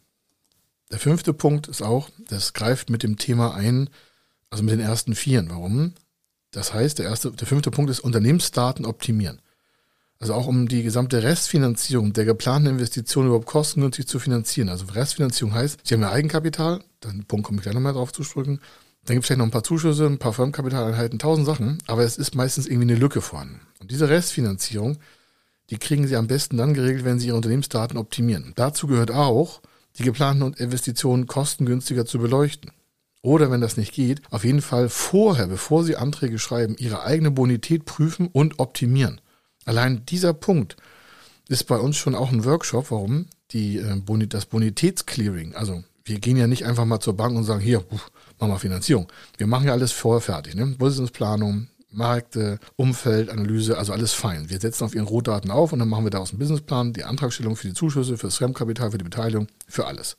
Der 0.89 0.97
fünfte 0.97 1.35
Punkt 1.35 1.67
ist 1.67 1.83
auch, 1.83 2.09
das 2.27 2.53
greift 2.53 2.89
mit 2.89 3.03
dem 3.03 3.19
Thema 3.19 3.53
ein, 3.53 3.91
also 4.49 4.63
mit 4.63 4.73
den 4.73 4.79
ersten 4.79 5.13
Vieren. 5.13 5.51
Warum? 5.51 5.93
Das 6.49 6.73
heißt, 6.73 6.97
der 6.97 7.05
erste, 7.05 7.29
der 7.29 7.45
fünfte 7.45 7.69
Punkt 7.69 7.91
ist 7.91 7.99
Unternehmensdaten 7.99 8.87
optimieren. 8.87 9.39
Also 10.19 10.33
auch 10.33 10.47
um 10.47 10.67
die 10.67 10.83
gesamte 10.83 11.23
Restfinanzierung 11.23 12.11
der 12.11 12.25
geplanten 12.25 12.67
Investitionen 12.67 13.27
überhaupt 13.27 13.47
kostengünstig 13.47 14.05
zu 14.05 14.19
finanzieren. 14.19 14.67
Also 14.67 14.85
Restfinanzierung 14.87 15.53
heißt, 15.53 15.79
Sie 15.83 15.93
haben 15.93 16.01
ja 16.01 16.11
Eigenkapital, 16.11 16.83
dann 16.99 17.23
Punkt 17.23 17.45
komme 17.45 17.59
ich 17.59 17.63
gleich 17.63 17.73
nochmal 17.73 17.93
drauf 17.93 18.11
zu 18.11 18.23
drücken. 18.23 18.59
Dann 19.05 19.15
gibt 19.15 19.23
es 19.23 19.27
vielleicht 19.27 19.39
noch 19.39 19.45
ein 19.45 19.51
paar 19.51 19.63
Zuschüsse, 19.63 20.05
ein 20.05 20.19
paar 20.19 20.33
Firmenkapitaleinheiten, 20.33 21.19
tausend 21.19 21.45
Sachen, 21.45 21.77
aber 21.87 22.03
es 22.03 22.17
ist 22.17 22.35
meistens 22.35 22.67
irgendwie 22.67 22.91
eine 22.91 22.99
Lücke 22.99 23.21
vorhanden. 23.21 23.61
Und 23.79 23.91
diese 23.91 24.09
Restfinanzierung, 24.09 24.97
die 25.69 25.77
kriegen 25.77 26.05
Sie 26.05 26.17
am 26.17 26.27
besten 26.27 26.57
dann 26.57 26.73
geregelt, 26.73 27.05
wenn 27.05 27.17
Sie 27.17 27.27
Ihre 27.27 27.37
Unternehmensdaten 27.37 27.97
optimieren. 27.97 28.51
Dazu 28.57 28.87
gehört 28.87 29.11
auch, 29.11 29.61
die 29.97 30.03
geplanten 30.03 30.53
Investitionen 30.53 31.27
kostengünstiger 31.27 32.05
zu 32.05 32.19
beleuchten. 32.19 32.71
Oder 33.21 33.51
wenn 33.51 33.61
das 33.61 33.77
nicht 33.77 33.93
geht, 33.93 34.21
auf 34.31 34.43
jeden 34.43 34.61
Fall 34.61 34.89
vorher, 34.89 35.47
bevor 35.47 35.85
Sie 35.85 35.95
Anträge 35.95 36.39
schreiben, 36.39 36.75
Ihre 36.77 37.03
eigene 37.03 37.31
Bonität 37.31 37.85
prüfen 37.85 38.27
und 38.27 38.59
optimieren. 38.59 39.21
Allein 39.65 40.05
dieser 40.05 40.33
Punkt 40.33 40.77
ist 41.47 41.65
bei 41.65 41.77
uns 41.77 41.97
schon 41.97 42.15
auch 42.15 42.31
ein 42.31 42.45
Workshop. 42.45 42.91
Warum? 42.91 43.27
Die, 43.51 43.77
äh, 43.77 44.27
das 44.27 44.45
Bonitätsclearing. 44.45 45.55
Also 45.55 45.83
wir 46.05 46.19
gehen 46.19 46.37
ja 46.37 46.47
nicht 46.47 46.65
einfach 46.65 46.85
mal 46.85 46.99
zur 46.99 47.15
Bank 47.15 47.35
und 47.35 47.43
sagen, 47.43 47.61
hier, 47.61 47.83
uff, 47.91 48.11
machen 48.39 48.51
wir 48.51 48.59
Finanzierung. 48.59 49.11
Wir 49.37 49.47
machen 49.47 49.65
ja 49.67 49.73
alles 49.73 49.91
vorher 49.91 50.21
fertig. 50.21 50.55
Ne? 50.55 50.65
Businessplanung, 50.77 51.67
Märkte, 51.91 52.59
Umfeldanalyse, 52.75 53.77
also 53.77 53.93
alles 53.93 54.13
fein. 54.13 54.49
Wir 54.49 54.59
setzen 54.59 54.83
auf 54.83 54.95
Ihren 54.95 55.07
Rohdaten 55.07 55.51
auf 55.51 55.73
und 55.73 55.79
dann 55.79 55.89
machen 55.89 56.05
wir 56.05 56.11
daraus 56.11 56.31
einen 56.31 56.39
Businessplan, 56.39 56.93
die 56.93 57.03
Antragstellung 57.03 57.55
für 57.55 57.67
die 57.67 57.73
Zuschüsse, 57.73 58.17
für 58.17 58.27
das 58.27 58.37
Fremdkapital, 58.37 58.91
für 58.91 58.97
die 58.97 59.03
Beteiligung, 59.03 59.47
für 59.67 59.87
alles. 59.87 60.17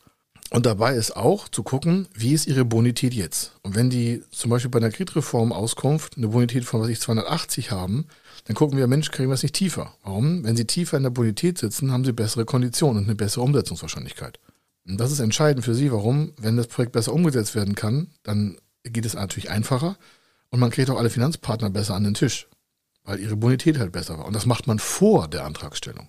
Und 0.51 0.67
dabei 0.67 0.97
ist 0.97 1.17
auch 1.17 1.49
zu 1.49 1.63
gucken, 1.63 2.09
wie 2.13 2.33
ist 2.33 2.49
Ihre 2.49 2.65
Bonität 2.65 3.15
jetzt? 3.15 3.53
Und 3.63 3.77
wenn 3.77 3.89
die 3.89 4.25
zum 4.33 4.51
Beispiel 4.51 4.71
bei 4.71 4.79
einer 4.79 4.91
Kreditreform-Auskunft 4.91 6.17
eine 6.17 6.29
Bonität 6.29 6.65
von, 6.65 6.81
was 6.81 6.89
ich, 6.89 7.01
280 7.01 7.71
haben, 7.71 8.07
dann 8.45 8.57
gucken 8.57 8.79
wir, 8.79 8.87
Mensch, 8.87 9.11
kriegen 9.11 9.29
wir 9.29 9.35
es 9.35 9.43
nicht 9.43 9.55
tiefer. 9.55 9.95
Warum? 10.03 10.45
Wenn 10.45 10.57
Sie 10.57 10.67
tiefer 10.67 10.97
in 10.97 11.03
der 11.03 11.11
Bonität 11.11 11.59
sitzen, 11.59 11.93
haben 11.93 12.05
Sie 12.05 12.13
bessere 12.13 12.45
Konditionen 12.45 12.99
und 12.99 13.05
eine 13.05 13.15
bessere 13.15 13.43
Umsetzungswahrscheinlichkeit. 13.43 14.41
Und 14.87 14.99
das 14.99 15.13
ist 15.13 15.21
entscheidend 15.21 15.65
für 15.65 15.75
Sie. 15.75 15.93
Warum? 15.93 16.33
Wenn 16.39 16.57
das 16.57 16.67
Projekt 16.67 16.93
besser 16.93 17.13
umgesetzt 17.13 17.55
werden 17.55 17.75
kann, 17.75 18.09
dann 18.23 18.57
geht 18.83 19.05
es 19.05 19.15
natürlich 19.15 19.51
einfacher 19.51 19.97
und 20.51 20.61
man 20.61 20.71
kriegt 20.71 20.91
auch 20.91 20.99
alle 20.99 21.11
Finanzpartner 21.11 21.71
besser 21.71 21.95
an 21.95 22.05
den 22.05 22.15
Tisch, 22.15 22.49
weil 23.05 23.21
ihre 23.21 23.37
Bonität 23.37 23.79
halt 23.79 23.93
besser 23.93 24.19
war. 24.19 24.27
Und 24.27 24.35
das 24.35 24.47
macht 24.47 24.67
man 24.67 24.79
vor 24.79 25.29
der 25.29 25.45
Antragstellung. 25.45 26.09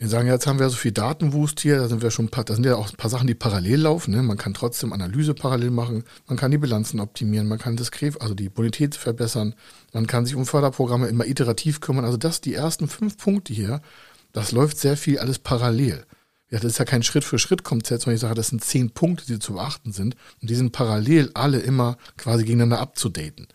Wir 0.00 0.08
sagen, 0.08 0.28
jetzt 0.28 0.46
haben 0.46 0.60
wir 0.60 0.70
so 0.70 0.76
viel 0.76 0.92
Datenwust 0.92 1.58
hier, 1.58 1.78
da 1.78 1.88
sind 1.88 2.02
wir 2.02 2.12
schon 2.12 2.28
paar, 2.28 2.44
da 2.44 2.54
sind 2.54 2.64
ja 2.64 2.76
auch 2.76 2.88
ein 2.88 2.96
paar 2.96 3.10
Sachen, 3.10 3.26
die 3.26 3.34
parallel 3.34 3.80
laufen. 3.80 4.14
Ne? 4.14 4.22
Man 4.22 4.36
kann 4.36 4.54
trotzdem 4.54 4.92
Analyse 4.92 5.34
parallel 5.34 5.72
machen, 5.72 6.04
man 6.28 6.38
kann 6.38 6.52
die 6.52 6.58
Bilanzen 6.58 7.00
optimieren, 7.00 7.48
man 7.48 7.58
kann 7.58 7.76
das 7.76 7.90
also 8.20 8.34
die 8.34 8.48
Bonität 8.48 8.94
verbessern, 8.94 9.56
man 9.92 10.06
kann 10.06 10.24
sich 10.24 10.36
um 10.36 10.46
Förderprogramme 10.46 11.08
immer 11.08 11.26
iterativ 11.26 11.80
kümmern. 11.80 12.04
Also 12.04 12.16
das, 12.16 12.40
die 12.40 12.54
ersten 12.54 12.86
fünf 12.86 13.16
Punkte 13.16 13.52
hier, 13.52 13.82
das 14.30 14.52
läuft 14.52 14.78
sehr 14.78 14.96
viel 14.96 15.18
alles 15.18 15.40
parallel. 15.40 16.04
Ja, 16.50 16.60
das 16.60 16.72
ist 16.72 16.78
ja 16.78 16.84
kein 16.84 17.02
Schritt 17.02 17.24
für 17.24 17.40
Schritt 17.40 17.64
Konzept, 17.64 18.02
sondern 18.02 18.14
ich 18.14 18.20
sage, 18.20 18.36
das 18.36 18.48
sind 18.48 18.62
zehn 18.62 18.90
Punkte, 18.90 19.26
die 19.26 19.40
zu 19.40 19.54
beachten 19.54 19.92
sind. 19.92 20.14
Und 20.40 20.48
die 20.48 20.54
sind 20.54 20.70
parallel 20.70 21.32
alle 21.34 21.58
immer 21.58 21.98
quasi 22.16 22.44
gegeneinander 22.44 22.78
abzudaten. 22.78 23.48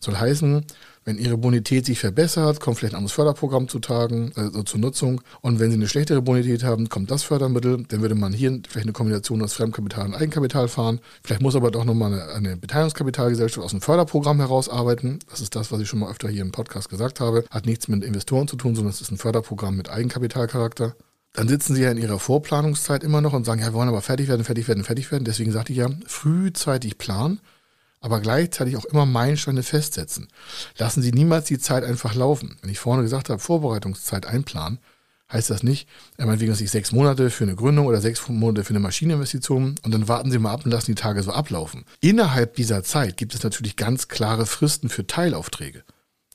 Soll 0.00 0.16
heißen, 0.16 0.64
wenn 1.04 1.18
Ihre 1.18 1.36
Bonität 1.36 1.84
sich 1.84 1.98
verbessert, 1.98 2.60
kommt 2.60 2.78
vielleicht 2.78 2.94
ein 2.94 2.98
anderes 2.98 3.12
Förderprogramm 3.12 3.68
zu 3.68 3.78
Tagen, 3.78 4.32
also 4.36 4.62
zur 4.62 4.80
Nutzung. 4.80 5.20
Und 5.42 5.60
wenn 5.60 5.70
Sie 5.70 5.76
eine 5.76 5.88
schlechtere 5.88 6.22
Bonität 6.22 6.64
haben, 6.64 6.88
kommt 6.88 7.10
das 7.10 7.22
Fördermittel. 7.22 7.84
Dann 7.88 8.00
würde 8.00 8.14
man 8.14 8.32
hier 8.32 8.60
vielleicht 8.68 8.86
eine 8.86 8.92
Kombination 8.92 9.42
aus 9.42 9.52
Fremdkapital 9.52 10.06
und 10.06 10.14
Eigenkapital 10.14 10.68
fahren. 10.68 11.00
Vielleicht 11.22 11.42
muss 11.42 11.56
aber 11.56 11.70
doch 11.70 11.84
nochmal 11.84 12.12
eine, 12.12 12.32
eine 12.32 12.56
Beteiligungskapitalgesellschaft 12.56 13.64
aus 13.64 13.72
dem 13.72 13.82
Förderprogramm 13.82 14.40
heraus 14.40 14.68
arbeiten. 14.68 15.18
Das 15.28 15.40
ist 15.40 15.54
das, 15.54 15.70
was 15.70 15.80
ich 15.80 15.88
schon 15.88 15.98
mal 15.98 16.10
öfter 16.10 16.28
hier 16.28 16.42
im 16.42 16.52
Podcast 16.52 16.88
gesagt 16.88 17.20
habe. 17.20 17.44
Hat 17.50 17.66
nichts 17.66 17.88
mit 17.88 18.02
Investoren 18.02 18.48
zu 18.48 18.56
tun, 18.56 18.74
sondern 18.74 18.92
es 18.92 19.00
ist 19.00 19.10
ein 19.10 19.18
Förderprogramm 19.18 19.76
mit 19.76 19.90
Eigenkapitalcharakter. 19.90 20.94
dann 21.34 21.48
sitzen 21.48 21.74
sie 21.74 21.82
ja 21.82 21.90
in 21.90 21.98
ihrer 21.98 22.18
Vorplanungszeit 22.18 23.02
immer 23.02 23.20
noch 23.20 23.32
und 23.32 23.44
sagen, 23.44 23.60
ja, 23.60 23.66
wir 23.66 23.74
wollen 23.74 23.88
aber 23.88 24.02
fertig 24.02 24.28
werden, 24.28 24.44
fertig 24.44 24.68
werden, 24.68 24.84
fertig 24.84 25.10
werden. 25.10 25.24
Deswegen 25.24 25.52
sagte 25.52 25.72
ich 25.72 25.78
ja, 25.78 25.90
frühzeitig 26.06 26.96
planen, 26.96 27.40
aber 28.04 28.20
gleichzeitig 28.20 28.76
auch 28.76 28.84
immer 28.84 29.06
Meilensteine 29.06 29.62
festsetzen. 29.62 30.28
Lassen 30.76 31.00
Sie 31.00 31.10
niemals 31.10 31.46
die 31.46 31.58
Zeit 31.58 31.84
einfach 31.84 32.14
laufen. 32.14 32.58
Wenn 32.60 32.68
ich 32.68 32.78
vorne 32.78 33.02
gesagt 33.02 33.30
habe, 33.30 33.40
Vorbereitungszeit 33.40 34.26
einplanen, 34.26 34.78
heißt 35.32 35.48
das 35.48 35.62
nicht, 35.62 35.88
meinetwegen, 36.18 36.52
dass 36.52 36.60
ich 36.60 36.70
sechs 36.70 36.92
Monate 36.92 37.30
für 37.30 37.44
eine 37.44 37.56
Gründung 37.56 37.86
oder 37.86 38.02
sechs 38.02 38.28
Monate 38.28 38.62
für 38.62 38.72
eine 38.72 38.80
Maschineninvestition 38.80 39.76
und 39.82 39.94
dann 39.94 40.06
warten 40.06 40.30
Sie 40.30 40.38
mal 40.38 40.52
ab 40.52 40.66
und 40.66 40.70
lassen 40.70 40.90
die 40.90 41.00
Tage 41.00 41.22
so 41.22 41.32
ablaufen. 41.32 41.86
Innerhalb 42.02 42.56
dieser 42.56 42.84
Zeit 42.84 43.16
gibt 43.16 43.34
es 43.34 43.42
natürlich 43.42 43.74
ganz 43.74 44.08
klare 44.08 44.44
Fristen 44.44 44.90
für 44.90 45.06
Teilaufträge. 45.06 45.82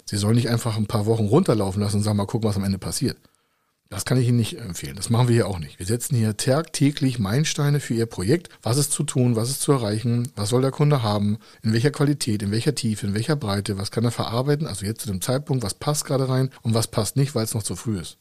Sie 0.06 0.18
sollen 0.18 0.38
nicht 0.38 0.50
einfach 0.50 0.76
ein 0.76 0.88
paar 0.88 1.06
Wochen 1.06 1.28
runterlaufen 1.28 1.84
lassen 1.84 1.98
und 1.98 2.04
sagen, 2.04 2.18
mal 2.18 2.26
gucken, 2.26 2.50
was 2.50 2.58
am 2.58 2.64
Ende 2.64 2.80
passiert. 2.80 3.18
Das 3.90 4.06
kann 4.06 4.20
ich 4.20 4.28
Ihnen 4.28 4.38
nicht 4.38 4.60
empfehlen. 4.60 4.96
Das 4.96 5.10
machen 5.10 5.28
wir 5.28 5.34
hier 5.34 5.48
auch 5.48 5.58
nicht. 5.58 5.80
Wir 5.80 5.86
setzen 5.88 6.16
hier 6.16 6.38
tagtäglich 6.38 7.18
Meilensteine 7.18 7.80
für 7.80 7.96
Ihr 7.96 8.06
Projekt. 8.06 8.50
Was 8.62 8.78
ist 8.78 8.92
zu 8.92 9.04
tun? 9.04 9.36
Was 9.36 9.50
ist 9.50 9.62
zu 9.62 9.72
erreichen? 9.72 10.32
Was 10.36 10.50
soll 10.50 10.62
der 10.62 10.70
Kunde 10.70 11.02
haben? 11.02 11.40
In 11.64 11.74
welcher 11.74 11.90
Qualität? 11.90 12.44
In 12.44 12.52
welcher 12.52 12.76
Tiefe? 12.76 13.08
In 13.08 13.16
welcher 13.16 13.36
Breite? 13.36 13.80
Was 13.80 13.90
kann 13.90 14.04
er 14.04 14.12
verarbeiten? 14.12 14.68
Also 14.68 14.86
jetzt 14.86 15.02
zu 15.02 15.08
dem 15.08 15.22
Zeitpunkt, 15.22 15.64
was 15.64 15.74
passt 15.74 16.06
gerade 16.06 16.30
rein 16.30 16.52
und 16.62 16.76
was 16.76 16.88
passt 16.88 17.16
nicht, 17.16 17.34
weil 17.34 17.46
es 17.46 17.56
noch 17.56 17.64
zu 17.64 17.76
früh 17.76 18.00
ist. 18.00 18.20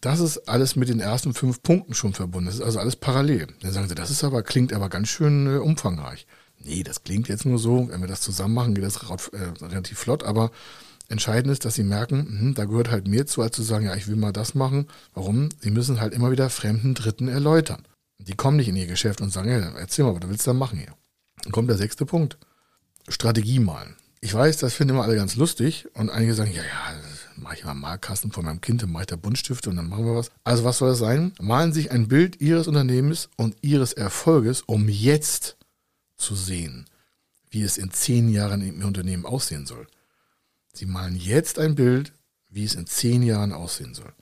Das 0.00 0.18
ist 0.18 0.48
alles 0.48 0.74
mit 0.74 0.88
den 0.88 1.00
ersten 1.00 1.32
fünf 1.32 1.62
Punkten 1.62 1.94
schon 1.94 2.12
verbunden. 2.12 2.46
Das 2.46 2.56
ist 2.56 2.62
also 2.62 2.80
alles 2.80 2.96
parallel. 2.96 3.46
Dann 3.60 3.72
sagen 3.72 3.88
Sie, 3.88 3.94
das 3.94 4.10
ist 4.10 4.24
aber, 4.24 4.42
klingt 4.42 4.72
aber 4.72 4.88
ganz 4.88 5.08
schön 5.08 5.46
äh, 5.46 5.58
umfangreich. 5.58 6.26
Nee, 6.58 6.82
das 6.82 7.04
klingt 7.04 7.28
jetzt 7.28 7.44
nur 7.44 7.60
so. 7.60 7.88
Wenn 7.88 8.00
wir 8.00 8.08
das 8.08 8.20
zusammen 8.20 8.54
machen, 8.54 8.74
geht 8.74 8.84
das 8.84 8.96
äh, 8.96 9.64
relativ 9.64 9.98
flott, 9.98 10.24
aber 10.24 10.50
Entscheidend 11.08 11.50
ist, 11.50 11.64
dass 11.64 11.74
sie 11.74 11.84
merken, 11.84 12.26
hm, 12.26 12.54
da 12.54 12.66
gehört 12.66 12.90
halt 12.90 13.08
mehr 13.08 13.26
zu, 13.26 13.40
als 13.40 13.56
zu 13.56 13.62
sagen, 13.62 13.86
ja, 13.86 13.96
ich 13.96 14.08
will 14.08 14.16
mal 14.16 14.32
das 14.32 14.54
machen. 14.54 14.86
Warum? 15.14 15.48
Sie 15.60 15.70
müssen 15.70 16.00
halt 16.00 16.12
immer 16.12 16.30
wieder 16.30 16.50
fremden 16.50 16.94
Dritten 16.94 17.28
erläutern. 17.28 17.86
Die 18.18 18.34
kommen 18.34 18.58
nicht 18.58 18.68
in 18.68 18.76
ihr 18.76 18.86
Geschäft 18.86 19.20
und 19.20 19.32
sagen, 19.32 19.50
ja, 19.50 19.58
erzähl 19.78 20.04
mal, 20.04 20.14
was 20.14 20.28
willst 20.28 20.46
du 20.46 20.50
da 20.50 20.54
machen 20.54 20.78
hier? 20.78 20.94
Dann 21.42 21.52
kommt 21.52 21.70
der 21.70 21.78
sechste 21.78 22.04
Punkt. 22.04 22.36
Strategie 23.08 23.58
malen. 23.58 23.96
Ich 24.20 24.34
weiß, 24.34 24.58
das 24.58 24.74
finden 24.74 24.94
immer 24.94 25.04
alle 25.04 25.16
ganz 25.16 25.36
lustig 25.36 25.86
und 25.94 26.10
einige 26.10 26.34
sagen, 26.34 26.50
ja, 26.52 26.62
ja, 26.62 26.96
mache 27.36 27.54
ich 27.54 27.64
mal 27.64 27.74
Malkasten 27.74 28.32
von 28.32 28.44
meinem 28.44 28.60
Kind, 28.60 28.82
dann 28.82 28.90
mache 28.90 29.04
ich 29.04 29.06
da 29.06 29.16
Buntstifte 29.16 29.70
und 29.70 29.76
dann 29.76 29.88
machen 29.88 30.04
wir 30.04 30.16
was. 30.16 30.30
Also 30.44 30.64
was 30.64 30.78
soll 30.78 30.90
das 30.90 30.98
sein? 30.98 31.32
Malen 31.40 31.72
sich 31.72 31.90
ein 31.90 32.08
Bild 32.08 32.40
ihres 32.40 32.66
Unternehmens 32.66 33.28
und 33.36 33.56
ihres 33.62 33.92
Erfolges, 33.92 34.62
um 34.62 34.88
jetzt 34.88 35.56
zu 36.16 36.34
sehen, 36.34 36.86
wie 37.50 37.62
es 37.62 37.78
in 37.78 37.92
zehn 37.92 38.28
Jahren 38.28 38.60
im 38.60 38.84
Unternehmen 38.84 39.24
aussehen 39.24 39.66
soll. 39.66 39.86
Sie 40.78 40.86
malen 40.86 41.16
jetzt 41.16 41.58
ein 41.58 41.74
Bild, 41.74 42.12
wie 42.48 42.64
es 42.64 42.76
in 42.76 42.86
zehn 42.86 43.22
Jahren 43.22 43.52
aussehen 43.52 43.94
soll. 43.94 44.12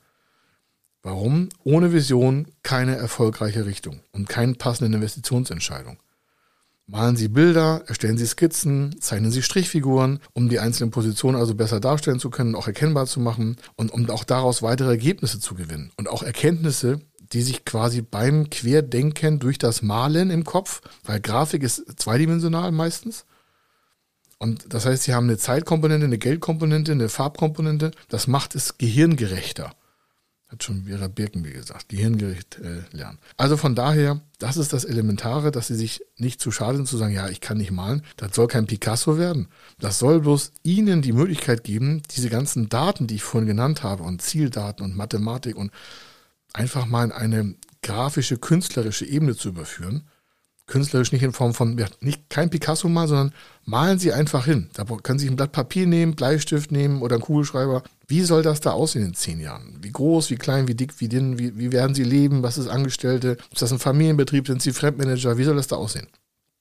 Warum? 1.03 1.51
Ohne 1.65 1.93
Vision 1.93 2.49
keine 2.63 2.97
erfolgreiche 2.97 3.67
Richtung 3.67 4.01
und 4.13 4.29
keine 4.29 4.55
passende 4.55 4.97
Investitionsentscheidung. 4.97 5.99
Malen 6.87 7.17
Sie 7.17 7.29
Bilder, 7.29 7.85
erstellen 7.89 8.17
Sie 8.17 8.27
Skizzen, 8.27 8.97
zeichnen 9.01 9.31
Sie 9.31 9.43
Strichfiguren, 9.43 10.21
um 10.33 10.49
die 10.49 10.59
einzelnen 10.59 10.93
Positionen 10.93 11.37
also 11.37 11.55
besser 11.55 11.79
darstellen 11.79 12.21
zu 12.21 12.31
können, 12.31 12.55
auch 12.55 12.69
erkennbar 12.69 13.07
zu 13.07 13.21
machen 13.21 13.57
und 13.75 13.93
um 13.93 14.09
auch 14.09 14.25
daraus 14.25 14.63
weitere 14.63 14.89
Ergebnisse 14.89 15.39
zu 15.39 15.57
gewinnen. 15.57 15.93
Und 15.97 16.09
auch 16.09 16.23
Erkenntnisse, 16.23 17.01
die 17.33 17.43
sich 17.43 17.67
quasi 17.67 18.01
beim 18.01 18.49
Querdenken 18.49 19.41
durch 19.41 19.59
das 19.59 19.83
Malen 19.83 20.31
im 20.31 20.45
Kopf, 20.45 20.81
weil 21.05 21.21
Grafik 21.21 21.63
ist 21.63 21.85
zweidimensional 22.01 22.73
meistens, 22.73 23.27
und 24.47 24.73
das 24.73 24.87
heißt, 24.87 25.03
sie 25.03 25.13
haben 25.13 25.27
eine 25.27 25.39
Zeitkomponente, 25.39 26.07
eine 26.07 26.19
Geldkomponente, 26.19 26.93
eine 26.93 27.09
Farbkomponente. 27.09 27.91
Das 28.09 28.29
macht 28.29 28.55
es 28.55 28.79
gehirngerechter. 28.79 29.73
Hat 30.47 30.63
schon 30.63 30.85
Vera 30.85 31.09
Birkenby 31.09 31.51
gesagt, 31.51 31.89
gehirngerecht 31.89 32.61
äh, 32.61 32.83
lernen. 32.97 33.19
Also 33.37 33.57
von 33.57 33.75
daher, 33.75 34.21
das 34.39 34.57
ist 34.57 34.73
das 34.73 34.85
Elementare, 34.85 35.51
dass 35.51 35.67
sie 35.67 35.75
sich 35.75 36.03
nicht 36.17 36.41
zu 36.41 36.53
schade 36.53 36.77
sind 36.77 36.87
zu 36.87 36.97
sagen, 36.97 37.13
ja, 37.13 37.29
ich 37.29 37.41
kann 37.41 37.59
nicht 37.59 37.73
malen. 37.73 38.03
Das 38.17 38.37
soll 38.37 38.47
kein 38.47 38.67
Picasso 38.67 39.19
werden. 39.19 39.49
Das 39.81 39.99
soll 39.99 40.21
bloß 40.21 40.53
ihnen 40.63 41.03
die 41.03 41.13
Möglichkeit 41.13 41.65
geben, 41.65 42.03
diese 42.13 42.31
ganzen 42.31 42.69
Daten, 42.69 43.09
die 43.09 43.17
ich 43.17 43.25
vorhin 43.25 43.49
genannt 43.49 43.83
habe, 43.83 44.05
und 44.05 44.23
Zieldaten 44.23 44.85
und 44.85 44.97
Mathematik 44.97 45.57
und 45.57 45.73
einfach 46.53 46.87
mal 46.87 47.07
in 47.07 47.11
eine 47.13 47.57
grafische, 47.83 48.39
künstlerische 48.39 49.07
Ebene 49.07 49.35
zu 49.35 49.49
überführen 49.49 50.05
künstlerisch 50.67 51.13
nicht 51.13 51.23
in 51.23 51.33
Form 51.33 51.55
von, 51.55 51.79
ja, 51.79 51.87
nicht 52.01 52.29
kein 52.29 52.51
Picasso 52.51 52.89
mal, 52.89 53.07
sondern 53.07 53.33
malen 53.65 53.99
Sie 53.99 54.13
einfach 54.13 54.45
hin. 54.45 54.69
Da 54.75 54.85
können 54.85 55.19
Sie 55.19 55.29
ein 55.29 55.37
Blatt 55.37 55.53
Papier 55.53 55.87
nehmen, 55.87 56.17
Bleistift 56.17 56.73
nehmen 56.73 57.03
oder 57.03 57.17
einen 57.17 57.23
Kugelschreiber. 57.23 57.83
Wie 58.09 58.23
soll 58.23 58.43
das 58.43 58.61
da 58.61 58.73
aussehen 58.73 59.07
in 59.07 59.15
zehn 59.15 59.41
Jahren? 59.41 59.79
Wie 59.81 59.93
groß, 59.93 60.31
wie 60.31 60.37
klein, 60.37 60.69
wie 60.69 60.75
dick, 60.75 61.01
wie 61.01 61.09
dünn, 61.09 61.39
wie, 61.39 61.57
wie 61.57 61.73
werden 61.73 61.95
Sie 61.95 62.05
leben? 62.05 62.43
Was 62.43 62.59
ist 62.59 62.69
Angestellte? 62.69 63.37
Ist 63.53 63.63
das 63.63 63.73
ein 63.73 63.79
Familienbetrieb? 63.79 64.47
Sind 64.47 64.63
Sie 64.63 64.73
Fremdmanager? 64.73 65.39
Wie 65.39 65.45
soll 65.45 65.57
das 65.57 65.69
da 65.69 65.77
aussehen? 65.77 66.09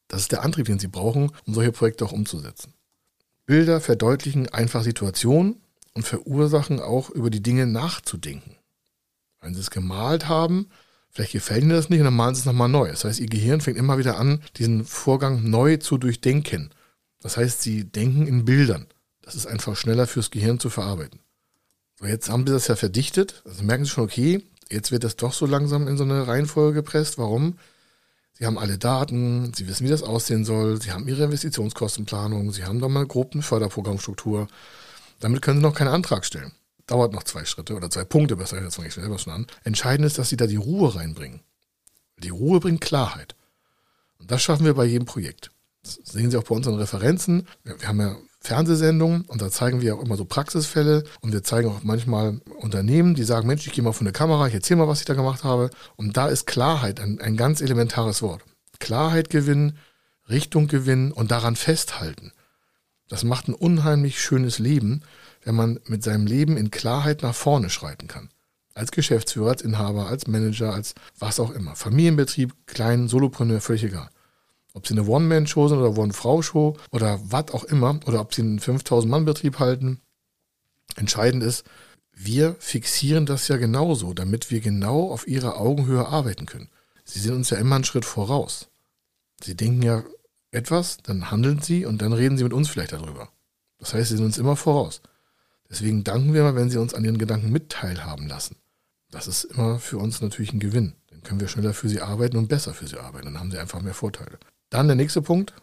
Das 0.07 0.21
ist 0.21 0.31
der 0.31 0.43
Antrieb, 0.43 0.67
den 0.67 0.79
Sie 0.79 0.87
brauchen, 0.87 1.31
um 1.45 1.53
solche 1.53 1.71
Projekte 1.71 2.05
auch 2.05 2.11
umzusetzen. 2.11 2.73
Bilder 3.47 3.81
verdeutlichen 3.81 4.49
einfach 4.49 4.83
Situationen 4.83 5.61
und 5.93 6.03
verursachen 6.03 6.79
auch 6.79 7.09
über 7.09 7.29
die 7.29 7.41
Dinge 7.41 7.65
nachzudenken. 7.65 8.55
Wenn 9.41 9.53
Sie 9.53 9.61
es 9.61 9.71
gemalt 9.71 10.27
haben, 10.27 10.67
Vielleicht 11.15 11.31
gefällt 11.31 11.61
Ihnen 11.61 11.69
das 11.69 11.87
nicht 11.87 11.99
und 11.99 12.05
dann 12.05 12.13
malen 12.13 12.35
Sie 12.35 12.41
es 12.41 12.45
nochmal 12.45 12.67
neu. 12.67 12.89
Das 12.89 13.05
heißt, 13.05 13.21
Ihr 13.21 13.27
Gehirn 13.27 13.61
fängt 13.61 13.77
immer 13.77 13.97
wieder 13.97 14.17
an, 14.17 14.41
diesen 14.57 14.83
Vorgang 14.83 15.49
neu 15.49 15.77
zu 15.77 15.97
durchdenken. 15.97 16.71
Das 17.21 17.37
heißt, 17.37 17.61
Sie 17.61 17.85
denken 17.85 18.27
in 18.27 18.43
Bildern. 18.43 18.87
Das 19.21 19.33
ist 19.33 19.45
einfach 19.45 19.77
schneller 19.77 20.07
fürs 20.07 20.29
Gehirn 20.29 20.59
zu 20.59 20.69
verarbeiten. 20.69 21.21
So, 21.97 22.05
jetzt 22.05 22.29
haben 22.29 22.45
Sie 22.45 22.51
das 22.51 22.67
ja 22.67 22.75
verdichtet. 22.75 23.43
Also 23.45 23.63
merken 23.63 23.85
Sie 23.85 23.91
schon, 23.91 24.03
okay, 24.03 24.43
jetzt 24.69 24.91
wird 24.91 25.05
das 25.05 25.15
doch 25.15 25.31
so 25.31 25.45
langsam 25.45 25.87
in 25.87 25.95
so 25.95 26.03
eine 26.03 26.27
Reihenfolge 26.27 26.73
gepresst. 26.73 27.17
Warum? 27.17 27.59
Sie 28.33 28.45
haben 28.45 28.57
alle 28.57 28.77
Daten, 28.77 29.53
Sie 29.55 29.69
wissen, 29.69 29.85
wie 29.85 29.91
das 29.91 30.03
aussehen 30.03 30.43
soll, 30.43 30.81
Sie 30.81 30.91
haben 30.91 31.07
Ihre 31.07 31.23
Investitionskostenplanung, 31.23 32.51
Sie 32.51 32.65
haben 32.65 32.81
da 32.81 32.89
mal 32.89 33.07
grob 33.07 33.31
eine 33.31 33.41
Förderprogrammstruktur. 33.41 34.49
Damit 35.21 35.41
können 35.41 35.59
Sie 35.59 35.63
noch 35.63 35.75
keinen 35.75 35.87
Antrag 35.87 36.25
stellen 36.25 36.51
dauert 36.87 37.13
noch 37.13 37.23
zwei 37.23 37.45
Schritte 37.45 37.75
oder 37.75 37.89
zwei 37.89 38.03
Punkte, 38.03 38.35
besser, 38.35 38.61
jetzt 38.61 38.75
fange 38.75 38.87
ich 38.87 38.93
selber 38.93 39.17
schon 39.17 39.33
an. 39.33 39.47
Entscheidend 39.63 40.05
ist, 40.05 40.17
dass 40.17 40.29
sie 40.29 40.37
da 40.37 40.47
die 40.47 40.55
Ruhe 40.55 40.95
reinbringen. 40.95 41.41
Die 42.17 42.29
Ruhe 42.29 42.59
bringt 42.59 42.81
Klarheit. 42.81 43.35
Und 44.19 44.31
das 44.31 44.41
schaffen 44.41 44.65
wir 44.65 44.73
bei 44.73 44.85
jedem 44.85 45.05
Projekt. 45.05 45.51
Das 45.83 45.99
sehen 46.03 46.31
Sie 46.31 46.37
auch 46.37 46.43
bei 46.43 46.55
unseren 46.55 46.75
Referenzen. 46.75 47.47
Wir, 47.63 47.77
haben 47.87 47.99
ja 47.99 48.15
Fernsehsendungen 48.41 49.21
und 49.25 49.41
da 49.41 49.51
zeigen 49.51 49.81
wir 49.81 49.95
auch 49.95 50.01
immer 50.01 50.17
so 50.17 50.25
Praxisfälle 50.25 51.03
und 51.21 51.31
wir 51.31 51.43
zeigen 51.43 51.69
auch 51.69 51.83
manchmal 51.83 52.41
Unternehmen, 52.59 53.13
die 53.13 53.23
sagen, 53.23 53.47
Mensch, 53.47 53.67
ich 53.67 53.73
gehe 53.73 53.83
mal 53.83 53.91
von 53.91 54.05
der 54.05 54.13
Kamera, 54.13 54.47
ich 54.47 54.53
erzähle 54.53 54.79
mal, 54.79 54.87
was 54.87 54.99
ich 54.99 55.05
da 55.05 55.13
gemacht 55.13 55.43
habe. 55.43 55.69
Und 55.95 56.17
da 56.17 56.27
ist 56.27 56.47
Klarheit 56.47 56.99
ein, 56.99 57.19
ein 57.21 57.37
ganz 57.37 57.61
elementares 57.61 58.21
Wort. 58.21 58.43
Klarheit 58.79 59.29
gewinnen, 59.29 59.77
Richtung 60.29 60.67
gewinnen 60.67 61.11
und 61.11 61.31
daran 61.31 61.55
festhalten. 61.55 62.31
Das 63.07 63.23
macht 63.23 63.47
ein 63.47 63.53
unheimlich 63.53 64.19
schönes 64.19 64.59
Leben 64.59 65.03
wenn 65.45 65.55
man 65.55 65.79
mit 65.85 66.03
seinem 66.03 66.27
Leben 66.27 66.57
in 66.57 66.71
Klarheit 66.71 67.21
nach 67.21 67.35
vorne 67.35 67.69
schreiten 67.69 68.07
kann. 68.07 68.29
Als 68.73 68.91
Geschäftsführer, 68.91 69.51
als 69.51 69.61
Inhaber, 69.61 70.07
als 70.07 70.27
Manager, 70.27 70.73
als 70.73 70.95
was 71.17 71.39
auch 71.39 71.51
immer. 71.51 71.75
Familienbetrieb, 71.77 72.53
kleinen 72.65 73.07
Solopreneur, 73.07 73.61
völlig 73.61 73.85
egal. 73.85 74.09
Ob 74.73 74.85
sie 74.85 74.95
eine 74.95 75.07
One-Man-Show 75.07 75.69
sind 75.69 75.77
oder 75.77 75.97
One-Frau-Show 75.97 76.75
oder 76.91 77.19
was 77.23 77.51
auch 77.51 77.63
immer, 77.63 77.99
oder 78.05 78.19
ob 78.19 78.33
sie 78.33 78.41
einen 78.41 78.59
5000-Mann-Betrieb 78.59 79.59
halten. 79.59 80.01
Entscheidend 80.97 81.43
ist, 81.43 81.63
wir 82.11 82.55
fixieren 82.59 83.25
das 83.25 83.47
ja 83.47 83.55
genauso, 83.57 84.13
damit 84.13 84.51
wir 84.51 84.59
genau 84.59 85.11
auf 85.11 85.27
ihrer 85.27 85.57
Augenhöhe 85.57 86.07
arbeiten 86.07 86.45
können. 86.45 86.69
Sie 87.05 87.19
sind 87.19 87.35
uns 87.35 87.51
ja 87.51 87.57
immer 87.57 87.75
einen 87.75 87.83
Schritt 87.85 88.05
voraus. 88.05 88.67
Sie 89.41 89.55
denken 89.55 89.83
ja 89.83 90.03
etwas, 90.55 90.97
dann 91.03 91.29
handeln 91.31 91.61
sie 91.61 91.85
und 91.85 92.01
dann 92.01 92.13
reden 92.13 92.37
sie 92.37 92.43
mit 92.43 92.53
uns 92.53 92.69
vielleicht 92.69 92.93
darüber. 92.93 93.29
Das 93.79 93.93
heißt, 93.93 94.09
sie 94.09 94.17
sind 94.17 94.25
uns 94.25 94.37
immer 94.37 94.55
voraus. 94.55 95.01
Deswegen 95.69 96.03
danken 96.03 96.33
wir 96.33 96.43
mal, 96.43 96.55
wenn 96.55 96.69
Sie 96.69 96.77
uns 96.77 96.93
an 96.93 97.03
Ihren 97.03 97.17
Gedanken 97.17 97.51
mit 97.51 97.69
teilhaben 97.69 98.27
lassen. 98.27 98.57
Das 99.11 99.27
ist 99.27 99.45
immer 99.45 99.79
für 99.79 99.97
uns 99.97 100.21
natürlich 100.21 100.53
ein 100.53 100.59
Gewinn. 100.59 100.93
Dann 101.09 101.23
können 101.23 101.39
wir 101.39 101.47
schneller 101.47 101.73
für 101.73 101.89
Sie 101.89 102.01
arbeiten 102.01 102.37
und 102.37 102.47
besser 102.47 102.73
für 102.73 102.87
Sie 102.87 102.97
arbeiten. 102.97 103.25
Dann 103.25 103.39
haben 103.39 103.51
Sie 103.51 103.57
einfach 103.57 103.81
mehr 103.81 103.93
Vorteile. 103.93 104.37
Dann 104.69 104.87
der 104.87 104.95
nächste 104.95 105.21
Punkt. 105.21 105.53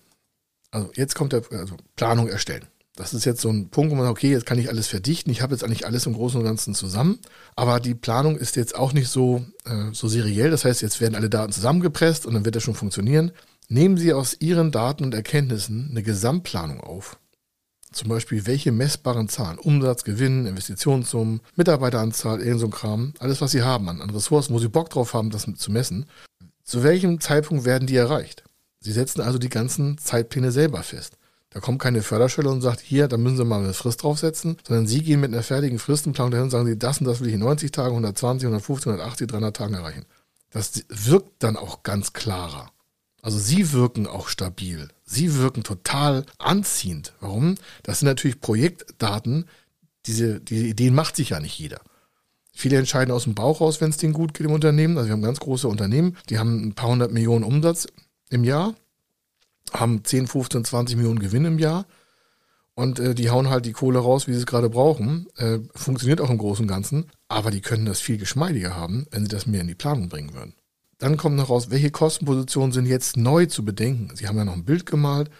Also 0.70 0.90
jetzt 0.94 1.14
kommt 1.14 1.32
der 1.32 1.42
also 1.50 1.76
Planung 1.96 2.28
erstellen. 2.28 2.66
Das 2.94 3.14
ist 3.14 3.24
jetzt 3.24 3.40
so 3.40 3.48
ein 3.48 3.70
Punkt, 3.70 3.90
wo 3.90 3.94
man 3.94 4.04
sagt, 4.04 4.18
okay, 4.18 4.30
jetzt 4.30 4.44
kann 4.44 4.58
ich 4.58 4.68
alles 4.68 4.88
verdichten. 4.88 5.30
Ich 5.30 5.40
habe 5.40 5.54
jetzt 5.54 5.64
eigentlich 5.64 5.86
alles 5.86 6.04
im 6.04 6.12
Großen 6.12 6.38
und 6.38 6.44
Ganzen 6.44 6.74
zusammen. 6.74 7.20
Aber 7.56 7.80
die 7.80 7.94
Planung 7.94 8.36
ist 8.36 8.56
jetzt 8.56 8.74
auch 8.74 8.92
nicht 8.92 9.08
so, 9.08 9.44
äh, 9.64 9.92
so 9.92 10.08
seriell. 10.08 10.50
Das 10.50 10.64
heißt, 10.64 10.82
jetzt 10.82 11.00
werden 11.00 11.14
alle 11.14 11.30
Daten 11.30 11.52
zusammengepresst 11.52 12.26
und 12.26 12.34
dann 12.34 12.44
wird 12.44 12.56
das 12.56 12.62
schon 12.62 12.74
funktionieren. 12.74 13.32
Nehmen 13.72 13.96
Sie 13.96 14.12
aus 14.12 14.36
Ihren 14.38 14.70
Daten 14.70 15.02
und 15.02 15.14
Erkenntnissen 15.14 15.88
eine 15.90 16.02
Gesamtplanung 16.02 16.82
auf 16.82 17.18
zum 17.90 18.10
Beispiel, 18.10 18.44
welche 18.44 18.70
messbaren 18.70 19.30
Zahlen, 19.30 19.58
Umsatz, 19.58 20.04
Gewinn, 20.04 20.44
Investitionssummen, 20.44 21.40
Mitarbeiteranzahl, 21.56 22.42
irgend 22.42 22.60
so 22.60 22.66
ein 22.66 22.70
Kram, 22.70 23.14
alles, 23.18 23.40
was 23.40 23.52
Sie 23.52 23.62
haben 23.62 23.88
an, 23.88 24.02
an 24.02 24.10
Ressourcen, 24.10 24.52
wo 24.52 24.58
Sie 24.58 24.68
Bock 24.68 24.90
drauf 24.90 25.14
haben, 25.14 25.30
das 25.30 25.46
zu 25.56 25.72
messen, 25.72 26.04
zu 26.64 26.82
welchem 26.82 27.18
Zeitpunkt 27.20 27.64
werden 27.64 27.86
die 27.86 27.96
erreicht? 27.96 28.44
Sie 28.80 28.92
setzen 28.92 29.22
also 29.22 29.38
die 29.38 29.48
ganzen 29.48 29.96
Zeitpläne 29.96 30.52
selber 30.52 30.82
fest. 30.82 31.16
Da 31.48 31.60
kommt 31.60 31.80
keine 31.80 32.02
Förderstelle 32.02 32.50
und 32.50 32.60
sagt, 32.60 32.80
hier, 32.80 33.08
da 33.08 33.16
müssen 33.16 33.38
Sie 33.38 33.44
mal 33.44 33.62
eine 33.62 33.72
Frist 33.72 34.02
draufsetzen, 34.02 34.58
sondern 34.66 34.86
Sie 34.86 35.02
gehen 35.02 35.20
mit 35.20 35.32
einer 35.32 35.42
fertigen 35.42 35.78
Fristenplanung 35.78 36.30
dahin 36.30 36.44
und 36.44 36.50
sagen 36.50 36.66
Sie, 36.66 36.78
das 36.78 36.98
und 36.98 37.06
das 37.06 37.20
will 37.20 37.28
ich 37.28 37.34
in 37.34 37.40
90 37.40 37.72
Tagen, 37.72 37.92
120, 37.92 38.46
150, 38.46 38.86
180, 38.88 39.28
300 39.28 39.56
Tagen 39.56 39.74
erreichen. 39.74 40.04
Das 40.50 40.84
wirkt 40.88 41.42
dann 41.42 41.56
auch 41.56 41.82
ganz 41.82 42.12
klarer. 42.12 42.71
Also 43.22 43.38
Sie 43.38 43.72
wirken 43.72 44.06
auch 44.06 44.28
stabil. 44.28 44.88
Sie 45.04 45.36
wirken 45.36 45.62
total 45.62 46.26
anziehend. 46.38 47.14
Warum? 47.20 47.54
Das 47.84 48.00
sind 48.00 48.08
natürlich 48.08 48.40
Projektdaten. 48.40 49.48
Diese, 50.06 50.40
diese 50.40 50.66
Ideen 50.66 50.94
macht 50.94 51.14
sich 51.14 51.30
ja 51.30 51.38
nicht 51.40 51.56
jeder. 51.58 51.80
Viele 52.52 52.76
entscheiden 52.76 53.14
aus 53.14 53.24
dem 53.24 53.34
Bauch 53.34 53.60
raus, 53.60 53.80
wenn 53.80 53.90
es 53.90 53.96
denen 53.96 54.12
gut 54.12 54.34
geht 54.34 54.46
im 54.46 54.52
Unternehmen. 54.52 54.98
Also 54.98 55.08
wir 55.08 55.12
haben 55.12 55.22
ganz 55.22 55.40
große 55.40 55.68
Unternehmen, 55.68 56.16
die 56.28 56.38
haben 56.38 56.66
ein 56.66 56.74
paar 56.74 56.90
hundert 56.90 57.12
Millionen 57.12 57.44
Umsatz 57.44 57.86
im 58.28 58.44
Jahr, 58.44 58.74
haben 59.72 60.04
10, 60.04 60.26
15, 60.26 60.64
20 60.64 60.96
Millionen 60.96 61.20
Gewinn 61.20 61.44
im 61.44 61.58
Jahr 61.58 61.86
und 62.74 62.98
äh, 62.98 63.14
die 63.14 63.30
hauen 63.30 63.48
halt 63.48 63.64
die 63.64 63.72
Kohle 63.72 64.00
raus, 64.00 64.26
wie 64.26 64.32
sie 64.32 64.40
es 64.40 64.46
gerade 64.46 64.68
brauchen. 64.68 65.28
Äh, 65.36 65.60
funktioniert 65.74 66.20
auch 66.20 66.30
im 66.30 66.38
Großen 66.38 66.64
und 66.64 66.68
Ganzen, 66.68 67.06
aber 67.28 67.50
die 67.50 67.60
können 67.60 67.86
das 67.86 68.00
viel 68.00 68.18
geschmeidiger 68.18 68.76
haben, 68.76 69.06
wenn 69.10 69.22
sie 69.22 69.30
das 69.30 69.46
mehr 69.46 69.62
in 69.62 69.68
die 69.68 69.74
Planung 69.74 70.08
bringen 70.08 70.34
würden. 70.34 70.54
Dann 71.02 71.16
kommt 71.16 71.34
noch 71.34 71.50
raus, 71.50 71.68
welche 71.70 71.90
Kostenpositionen 71.90 72.70
sind 72.70 72.86
jetzt 72.86 73.16
neu 73.16 73.46
zu 73.46 73.64
bedenken. 73.64 74.14
Sie 74.14 74.28
haben 74.28 74.36
ja 74.36 74.44
noch 74.44 74.52
ein 74.52 74.64
Bild 74.64 74.86
gemalt, 74.86 75.30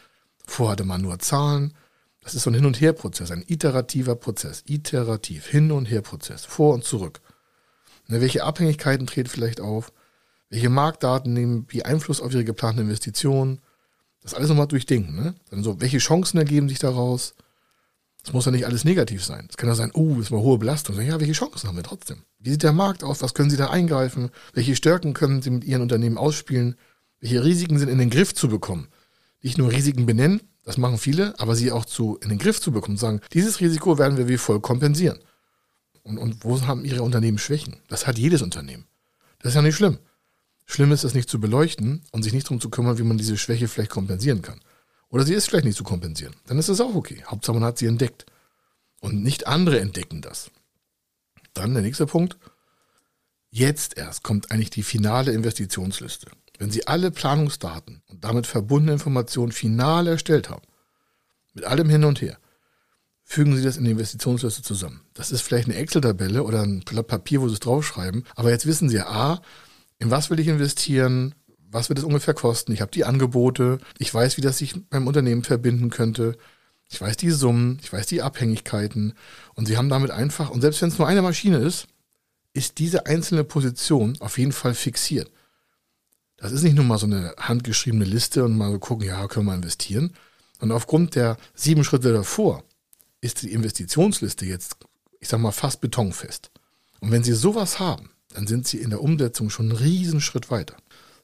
vorher 0.45 0.73
hatte 0.73 0.83
man 0.83 1.01
nur 1.01 1.21
Zahlen. 1.21 1.75
Das 2.21 2.35
ist 2.35 2.43
so 2.43 2.51
ein 2.51 2.55
Hin- 2.55 2.67
und 2.67 2.81
Her-Prozess, 2.81 3.31
ein 3.31 3.45
iterativer 3.47 4.17
Prozess. 4.17 4.65
Iterativ, 4.67 5.47
Hin- 5.47 5.71
und 5.71 5.89
Her-Prozess, 5.89 6.45
vor 6.45 6.75
und 6.75 6.83
zurück. 6.83 7.21
Ne, 8.09 8.21
welche 8.21 8.43
Abhängigkeiten 8.43 9.07
treten 9.07 9.29
vielleicht 9.29 9.61
auf? 9.61 9.93
Welche 10.51 10.69
Marktdaten 10.69 11.33
nehmen 11.33 11.67
wie 11.69 11.85
Einfluss 11.85 12.21
auf 12.21 12.33
Ihre 12.33 12.45
geplanten 12.45 12.81
Investitionen? 12.81 13.61
Das 14.21 14.35
alles 14.35 14.49
nochmal 14.49 14.67
durchdenken. 14.67 15.15
Ne? 15.15 15.37
Dann 15.51 15.63
so, 15.63 15.81
welche 15.81 15.99
Chancen 15.99 16.39
ergeben 16.39 16.69
sich 16.69 16.81
daraus? 16.81 17.37
Das 18.23 18.33
muss 18.33 18.45
ja 18.45 18.53
nicht 18.53 18.67
alles 18.67 18.85
negativ 18.85 19.25
sein. 19.25 19.49
Es 19.51 19.57
kann 19.57 19.69
ja 19.69 19.75
sein, 19.75 19.91
oh, 19.95 20.15
das 20.15 20.27
ist 20.27 20.31
mal 20.31 20.41
hohe 20.41 20.59
Belastung. 20.59 21.01
Ja, 21.01 21.19
welche 21.19 21.33
Chancen 21.33 21.69
haben 21.69 21.77
wir 21.77 21.83
trotzdem? 21.83 22.23
Wie 22.39 22.51
sieht 22.51 22.63
der 22.63 22.73
Markt 22.73 23.03
aus? 23.03 23.21
Was 23.21 23.35
können 23.35 23.51
Sie 23.51 23.57
da 23.57 23.71
eingreifen? 23.71 24.31
Welche 24.55 24.77
Stärken 24.77 25.13
können 25.13 25.43
Sie 25.43 25.51
mit 25.51 25.65
Ihren 25.65 25.83
Unternehmen 25.83 26.19
ausspielen? 26.19 26.77
Welche 27.21 27.43
Risiken 27.45 27.79
sind 27.79 27.89
in 27.89 27.99
den 27.99 28.11
Griff 28.11 28.35
zu 28.35 28.49
bekommen? 28.49 28.89
Nicht 29.43 29.59
nur 29.59 29.73
Risiken 29.73 30.07
benennen, 30.07 30.41
das 30.65 30.77
machen 30.77 30.99
viele, 30.99 31.39
aber 31.41 31.57
sie 31.57 31.73
auch 31.73 31.85
zu, 31.85 32.19
in 32.23 32.29
den 32.29 32.39
Griff 32.39 32.61
zu 32.61 32.71
bekommen, 32.71 32.97
sagen, 32.97 33.21
dieses 33.33 33.61
Risiko 33.61 33.99
werden 33.99 34.17
wir 34.17 34.29
wie 34.29 34.39
voll 34.39 34.61
kompensieren. 34.61 35.19
Und, 36.05 36.19
und 36.19 36.45
wo 36.45 36.61
haben 36.63 36.85
Ihre 36.85 37.03
Unternehmen 37.03 37.39
Schwächen? 37.39 37.77
Das 37.89 38.07
hat 38.07 38.19
jedes 38.19 38.43
Unternehmen. 38.43 38.87
Das 39.41 39.51
ist 39.51 39.57
ja 39.57 39.63
nicht 39.63 39.77
schlimm. 39.77 39.99
Schlimm 40.65 40.93
ist 40.93 41.05
es 41.05 41.15
nicht 41.15 41.29
zu 41.29 41.41
beleuchten 41.41 42.03
und 42.13 42.23
sich 42.23 42.33
nicht 42.33 42.47
darum 42.47 42.61
zu 42.61 42.71
kümmern, 42.71 42.99
wie 42.99 43.03
man 43.03 43.19
diese 43.19 43.37
Schwäche 43.37 43.67
vielleicht 43.67 43.91
kompensieren 43.91 44.43
kann. 44.43 44.61
Oder 45.13 45.25
sie 45.25 45.35
ist 45.35 45.49
vielleicht 45.49 45.67
nicht 45.67 45.77
zu 45.77 45.85
kompensieren. 45.85 46.35
Dann 46.47 46.59
ist 46.59 46.71
das 46.71 46.81
auch 46.81 46.95
okay. 46.95 47.23
Hauptsache 47.27 47.55
man 47.55 47.65
hat 47.65 47.79
sie 47.79 47.87
entdeckt. 47.87 48.25
Und 49.01 49.23
nicht 49.23 49.47
andere 49.47 49.79
entdecken 49.79 50.23
das. 50.23 50.51
Dann 51.53 51.75
der 51.75 51.83
nächste 51.83 52.07
Punkt. 52.07 52.39
Jetzt 53.51 53.99
erst 53.99 54.23
kommt 54.23 54.51
eigentlich 54.51 54.71
die 54.71 54.83
finale 54.83 55.33
Investitionsliste. 55.33 56.31
Wenn 56.59 56.71
Sie 56.71 56.87
alle 56.87 57.11
Planungsdaten 57.11 58.03
und 58.09 58.25
damit 58.25 58.47
verbundene 58.47 58.95
Informationen 58.95 59.53
final 59.53 60.07
erstellt 60.07 60.49
haben, 60.49 60.63
mit 61.53 61.65
allem 61.65 61.91
hin 61.91 62.05
und 62.05 62.23
her, 62.23 62.39
fügen 63.23 63.55
Sie 63.55 63.63
das 63.63 63.77
in 63.77 63.85
die 63.85 63.91
Investitionsliste 63.91 64.63
zusammen. 64.63 65.03
Das 65.13 65.31
ist 65.31 65.43
vielleicht 65.43 65.69
eine 65.69 65.77
Excel-Tabelle 65.77 66.43
oder 66.43 66.63
ein 66.63 66.81
Blatt 66.81 67.09
Papier, 67.09 67.43
wo 67.43 67.49
Sie 67.49 67.55
es 67.55 67.61
draufschreiben. 67.61 68.25
Aber 68.35 68.51
jetzt 68.51 68.65
wissen 68.65 68.89
Sie 68.89 68.97
ja, 68.97 69.09
A, 69.09 69.43
in 69.99 70.11
was 70.11 70.31
will 70.31 70.41
ich 70.41 70.49
investieren? 70.49 71.35
Was 71.73 71.89
wird 71.89 71.99
es 71.99 72.05
ungefähr 72.05 72.35
kosten? 72.35 72.73
Ich 72.73 72.83
habe 72.83 72.91
die 72.91 73.05
Angebote. 73.05 73.79
Ich 73.99 74.13
weiß, 74.13 74.37
wie 74.37 74.43
das 74.43 74.59
sich 74.59 74.75
beim 74.91 75.07
Unternehmen 75.07 75.43
verbinden 75.43 75.89
könnte. 75.89 76.37
Ich 76.91 77.01
weiß 77.01 77.17
die 77.17 77.31
Summen. 77.31 77.79
Ich 77.83 77.91
weiß 77.91 78.07
die 78.07 78.21
Abhängigkeiten. 78.21 79.15
Und 79.55 79.67
Sie 79.67 79.79
haben 79.79 79.89
damit 79.89 80.11
einfach, 80.11 80.51
und 80.51 80.61
selbst 80.61 80.83
wenn 80.83 80.91
es 80.91 80.99
nur 80.99 81.09
eine 81.09 81.23
Maschine 81.23 81.57
ist, 81.57 81.87
ist 82.53 82.79
diese 82.79 83.07
einzelne 83.07 83.43
Position 83.43 84.19
auf 84.21 84.37
jeden 84.37 84.53
Fall 84.53 84.75
fixiert. 84.75 85.31
Das 86.37 86.53
ist 86.53 86.63
nicht 86.63 86.77
nur 86.77 86.85
mal 86.85 86.99
so 86.99 87.07
eine 87.07 87.35
handgeschriebene 87.39 88.05
Liste 88.05 88.45
und 88.45 88.57
mal 88.57 88.71
so 88.71 88.79
gucken, 88.79 89.07
ja, 89.07 89.27
können 89.27 89.47
wir 89.47 89.55
investieren. 89.55 90.13
Und 90.61 90.73
aufgrund 90.73 91.15
der 91.15 91.39
sieben 91.55 91.85
Schritte 91.85 92.13
davor 92.13 92.65
ist 93.23 93.43
die 93.43 93.53
Investitionsliste 93.53 94.45
jetzt, 94.45 94.77
ich 95.21 95.29
sag 95.29 95.41
mal, 95.41 95.53
fast 95.53 95.81
betonfest. 95.81 96.51
Und 97.01 97.11
wenn 97.13 97.25
Sie 97.25 97.33
sowas 97.33 97.81
haben, 97.81 98.11
dann 98.35 98.47
sind 98.47 98.69
Sie 98.69 98.79
in 98.79 98.91
der 98.91 99.01
Umsetzung 99.01 99.49
schon 99.49 99.71
einen 99.71 99.79
riesen 99.79 100.21
Schritt 100.21 100.51
weiter. 100.51 100.77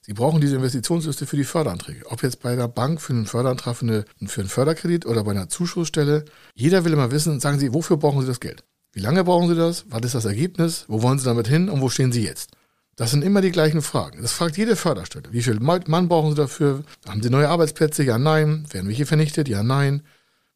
Sie 0.09 0.15
brauchen 0.15 0.41
diese 0.41 0.57
Investitionsliste 0.57 1.27
für 1.27 1.37
die 1.37 1.45
Förderanträge. 1.45 2.07
Ob 2.07 2.23
jetzt 2.23 2.41
bei 2.41 2.57
der 2.57 2.67
Bank 2.67 2.99
für 2.99 3.13
einen 3.13 3.27
Förderantrag 3.27 3.77
für, 3.77 3.85
eine, 3.85 4.05
für 4.27 4.41
einen 4.41 4.49
Förderkredit 4.49 5.05
oder 5.05 5.23
bei 5.23 5.33
einer 5.33 5.51
Zuschussstelle. 5.51 6.25
Jeder 6.55 6.87
will 6.87 6.95
immer 6.95 7.11
wissen, 7.11 7.41
sagen 7.41 7.59
Sie, 7.59 7.75
wofür 7.75 7.99
brauchen 7.99 8.23
Sie 8.23 8.27
das 8.27 8.41
Geld? 8.41 8.65
Wie 8.93 9.01
lange 9.01 9.23
brauchen 9.23 9.51
Sie 9.51 9.55
das? 9.55 9.85
Was 9.91 10.01
ist 10.07 10.15
das 10.15 10.25
Ergebnis? 10.25 10.87
Wo 10.89 11.03
wollen 11.03 11.19
Sie 11.19 11.27
damit 11.27 11.47
hin? 11.47 11.69
Und 11.69 11.83
wo 11.83 11.91
stehen 11.91 12.11
Sie 12.11 12.25
jetzt? 12.25 12.53
Das 12.97 13.11
sind 13.11 13.23
immer 13.23 13.43
die 13.43 13.51
gleichen 13.51 13.83
Fragen. 13.83 14.23
Das 14.23 14.33
fragt 14.33 14.57
jede 14.57 14.77
Förderstelle. 14.77 15.31
Wie 15.31 15.43
viel 15.43 15.61
Mann 15.61 16.09
brauchen 16.09 16.31
Sie 16.31 16.37
dafür? 16.37 16.85
Haben 17.07 17.23
Sie 17.23 17.29
neue 17.29 17.51
Arbeitsplätze? 17.51 18.03
Ja, 18.03 18.17
nein. 18.17 18.65
Werden 18.71 18.89
welche 18.89 19.05
vernichtet? 19.05 19.47
Ja, 19.47 19.63
nein. 19.63 20.01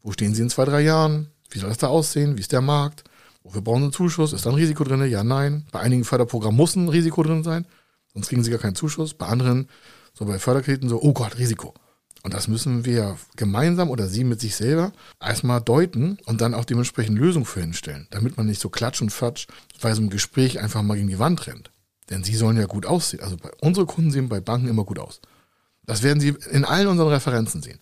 Wo 0.01 0.13
stehen 0.13 0.35
Sie 0.35 0.41
in 0.41 0.49
zwei, 0.49 0.65
drei 0.65 0.81
Jahren? 0.81 1.29
Wie 1.51 1.59
soll 1.59 1.69
das 1.69 1.77
da 1.77 1.89
aussehen? 1.89 2.39
Wie 2.39 2.41
ist 2.41 2.53
der 2.53 2.63
Markt? 2.63 3.05
Wofür 3.43 3.61
brauchen 3.61 3.81
Sie 3.81 3.85
einen 3.85 3.93
Zuschuss? 3.93 4.33
Ist 4.33 4.47
da 4.47 4.51
ein 4.51 4.57
Risiko 4.57 4.83
drin? 4.83 5.05
Ja, 5.11 5.23
nein. 5.23 5.67
Bei 5.73 5.81
einigen 5.81 6.05
Förderprogrammen 6.05 6.57
muss 6.57 6.75
ein 6.75 6.89
Risiko 6.89 7.23
drin 7.23 7.45
sein, 7.45 7.67
sonst 8.15 8.29
kriegen 8.29 8.45
Sie 8.45 8.51
gar 8.51 8.61
keinen 8.61 8.75
Zuschuss. 8.75 9.15
Bei 9.15 9.27
anderen, 9.27 9.69
so 10.15 10.25
bei 10.25 10.39
Förderkrediten, 10.39 10.89
so, 10.89 11.01
oh 11.03 11.13
Gott, 11.13 11.39
Risiko. 11.39 11.75
Und 12.23 12.35
das 12.35 12.47
müssen 12.47 12.85
wir 12.85 13.17
gemeinsam 13.37 13.91
oder 13.91 14.07
Sie 14.07 14.23
mit 14.23 14.41
sich 14.41 14.55
selber 14.55 14.93
erstmal 15.21 15.61
deuten 15.61 16.19
und 16.27 16.41
dann 16.41 16.55
auch 16.55 16.65
dementsprechend 16.65 17.19
Lösungen 17.19 17.47
für 17.47 17.61
hinstellen, 17.61 18.07
damit 18.11 18.37
man 18.37 18.47
nicht 18.47 18.61
so 18.61 18.69
klatsch 18.69 19.03
und 19.03 19.11
fatsch 19.11 19.49
bei 19.81 19.93
so 19.93 20.01
einem 20.01 20.11
Gespräch 20.11 20.61
einfach 20.61 20.83
mal 20.83 20.95
gegen 20.95 21.09
die 21.09 21.19
Wand 21.19 21.47
rennt. 21.49 21.71
Denn 22.11 22.23
Sie 22.23 22.37
sollen 22.37 22.57
ja 22.57 22.67
gut 22.67 22.87
aussehen. 22.87 23.23
Also 23.23 23.37
unsere 23.61 23.87
Kunden 23.87 24.13
sehen 24.13 24.29
bei 24.29 24.41
Banken 24.41 24.69
immer 24.69 24.85
gut 24.85 24.99
aus. 24.99 25.21
Das 25.85 26.03
werden 26.03 26.21
Sie 26.21 26.37
in 26.51 26.65
allen 26.65 26.87
unseren 26.87 27.09
Referenzen 27.09 27.61
sehen. 27.61 27.81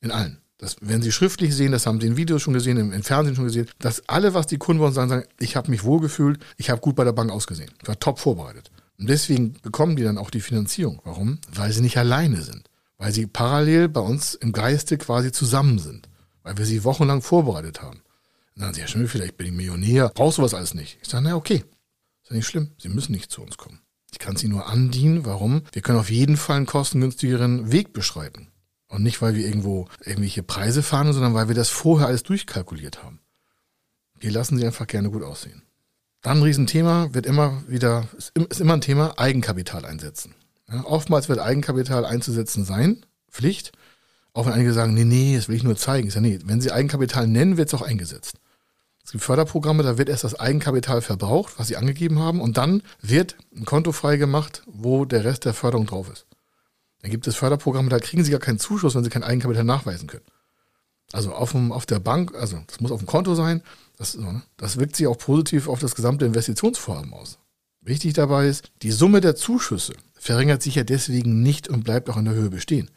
In 0.00 0.10
allen. 0.10 0.38
Das 0.58 0.76
werden 0.80 1.02
Sie 1.02 1.12
schriftlich 1.12 1.54
sehen, 1.54 1.72
das 1.72 1.86
haben 1.86 2.00
Sie 2.00 2.08
in 2.08 2.16
Videos 2.16 2.42
schon 2.42 2.52
gesehen, 2.52 2.76
im, 2.76 2.92
im 2.92 3.02
Fernsehen 3.02 3.36
schon 3.36 3.44
gesehen, 3.44 3.68
dass 3.78 4.06
alle, 4.08 4.34
was 4.34 4.48
die 4.48 4.58
Kunden 4.58 4.82
wollen, 4.82 4.92
sagen, 4.92 5.08
sagen, 5.08 5.26
ich 5.38 5.54
habe 5.54 5.70
mich 5.70 5.84
wohlgefühlt, 5.84 6.40
ich 6.56 6.68
habe 6.68 6.80
gut 6.80 6.96
bei 6.96 7.04
der 7.04 7.12
Bank 7.12 7.30
ausgesehen, 7.30 7.70
ich 7.80 7.86
war 7.86 7.98
top 7.98 8.18
vorbereitet. 8.18 8.70
Und 8.98 9.08
deswegen 9.08 9.54
bekommen 9.62 9.96
die 9.96 10.02
dann 10.02 10.18
auch 10.18 10.30
die 10.30 10.40
Finanzierung. 10.40 11.00
Warum? 11.04 11.38
Weil 11.52 11.72
sie 11.72 11.82
nicht 11.82 11.98
alleine 11.98 12.42
sind. 12.42 12.68
Weil 12.96 13.12
sie 13.12 13.26
parallel 13.26 13.88
bei 13.88 14.00
uns 14.00 14.34
im 14.34 14.52
Geiste 14.52 14.98
quasi 14.98 15.30
zusammen 15.30 15.78
sind. 15.78 16.08
Weil 16.42 16.58
wir 16.58 16.66
sie 16.66 16.84
wochenlang 16.84 17.22
vorbereitet 17.22 17.80
haben. 17.80 18.02
dann 18.54 18.64
sagen 18.64 18.74
sie, 18.74 18.80
ja, 18.80 18.86
schon 18.88 19.06
vielleicht 19.06 19.36
bin 19.36 19.46
ich 19.46 19.52
Millionär, 19.52 20.10
brauchst 20.14 20.38
du 20.38 20.42
was 20.42 20.54
alles 20.54 20.74
nicht. 20.74 20.98
Ich 21.00 21.08
sage, 21.08 21.24
na 21.24 21.36
okay, 21.36 21.64
ist 22.22 22.30
ja 22.30 22.36
nicht 22.36 22.46
schlimm, 22.46 22.72
sie 22.78 22.88
müssen 22.88 23.12
nicht 23.12 23.30
zu 23.30 23.42
uns 23.42 23.56
kommen. 23.56 23.80
Ich 24.10 24.18
kann 24.18 24.36
sie 24.36 24.48
nur 24.48 24.66
andienen. 24.66 25.24
Warum? 25.24 25.62
Wir 25.72 25.82
können 25.82 25.98
auf 25.98 26.10
jeden 26.10 26.36
Fall 26.36 26.56
einen 26.56 26.66
kostengünstigeren 26.66 27.70
Weg 27.70 27.92
beschreiten. 27.92 28.48
Und 28.88 29.02
nicht, 29.02 29.20
weil 29.20 29.34
wir 29.34 29.46
irgendwo 29.46 29.86
irgendwelche 30.04 30.42
Preise 30.42 30.82
fahren, 30.82 31.12
sondern 31.12 31.34
weil 31.34 31.48
wir 31.48 31.54
das 31.54 31.68
vorher 31.68 32.08
alles 32.08 32.22
durchkalkuliert 32.22 33.02
haben. 33.02 33.20
Wir 34.18 34.32
lassen 34.32 34.58
sie 34.58 34.66
einfach 34.66 34.86
gerne 34.86 35.10
gut 35.10 35.22
aussehen. 35.22 35.62
Dann 36.22 36.38
ein 36.38 36.42
Riesenthema, 36.42 37.12
wird 37.12 37.26
immer 37.26 37.62
wieder, 37.68 38.08
ist 38.34 38.60
immer 38.60 38.74
ein 38.74 38.80
Thema, 38.80 39.18
Eigenkapital 39.18 39.84
einsetzen. 39.84 40.34
Ja, 40.68 40.84
oftmals 40.84 41.28
wird 41.28 41.38
Eigenkapital 41.38 42.04
einzusetzen 42.04 42.64
sein, 42.64 43.04
Pflicht. 43.30 43.72
Auch 44.32 44.46
wenn 44.46 44.52
einige 44.52 44.72
sagen, 44.72 44.94
nee, 44.94 45.04
nee, 45.04 45.36
das 45.36 45.48
will 45.48 45.56
ich 45.56 45.64
nur 45.64 45.76
zeigen. 45.76 46.08
Ich 46.08 46.14
sage, 46.14 46.26
nee, 46.26 46.38
wenn 46.44 46.60
sie 46.60 46.72
Eigenkapital 46.72 47.26
nennen, 47.26 47.56
wird 47.56 47.68
es 47.68 47.74
auch 47.74 47.82
eingesetzt. 47.82 48.36
Es 49.04 49.12
gibt 49.12 49.24
Förderprogramme, 49.24 49.82
da 49.82 49.96
wird 49.96 50.10
erst 50.10 50.24
das 50.24 50.38
Eigenkapital 50.38 51.00
verbraucht, 51.00 51.54
was 51.56 51.68
sie 51.68 51.78
angegeben 51.78 52.18
haben, 52.18 52.42
und 52.42 52.58
dann 52.58 52.82
wird 53.00 53.36
ein 53.56 53.64
Konto 53.64 53.92
freigemacht, 53.92 54.64
wo 54.66 55.06
der 55.06 55.24
Rest 55.24 55.46
der 55.46 55.54
Förderung 55.54 55.86
drauf 55.86 56.10
ist. 56.12 56.26
Dann 57.00 57.10
gibt 57.10 57.26
es 57.26 57.36
Förderprogramme, 57.36 57.88
da 57.88 58.00
kriegen 58.00 58.22
sie 58.22 58.30
gar 58.30 58.40
keinen 58.40 58.58
Zuschuss, 58.58 58.94
wenn 58.94 59.04
sie 59.04 59.10
kein 59.10 59.24
Eigenkapital 59.24 59.64
nachweisen 59.64 60.08
können. 60.08 60.26
Also 61.12 61.32
auf, 61.32 61.52
dem, 61.52 61.72
auf 61.72 61.86
der 61.86 62.00
Bank, 62.00 62.34
also 62.34 62.58
das 62.66 62.80
muss 62.80 62.90
auf 62.90 63.00
dem 63.00 63.06
Konto 63.06 63.34
sein, 63.34 63.62
das, 63.98 64.16
ne, 64.16 64.42
das 64.56 64.78
wirkt 64.78 64.96
sich 64.96 65.06
auch 65.06 65.18
positiv 65.18 65.68
auf 65.68 65.80
das 65.80 65.94
gesamte 65.94 66.24
Investitionsvorhaben 66.24 67.12
aus. 67.12 67.38
Wichtig 67.80 68.14
dabei 68.14 68.48
ist, 68.48 68.70
die 68.82 68.92
Summe 68.92 69.20
der 69.20 69.36
Zuschüsse 69.36 69.94
verringert 70.14 70.62
sich 70.62 70.76
ja 70.76 70.84
deswegen 70.84 71.42
nicht 71.42 71.68
und 71.68 71.84
bleibt 71.84 72.08
auch 72.08 72.16
in 72.16 72.24
der 72.24 72.34
Höhe 72.34 72.50
bestehen. 72.50 72.90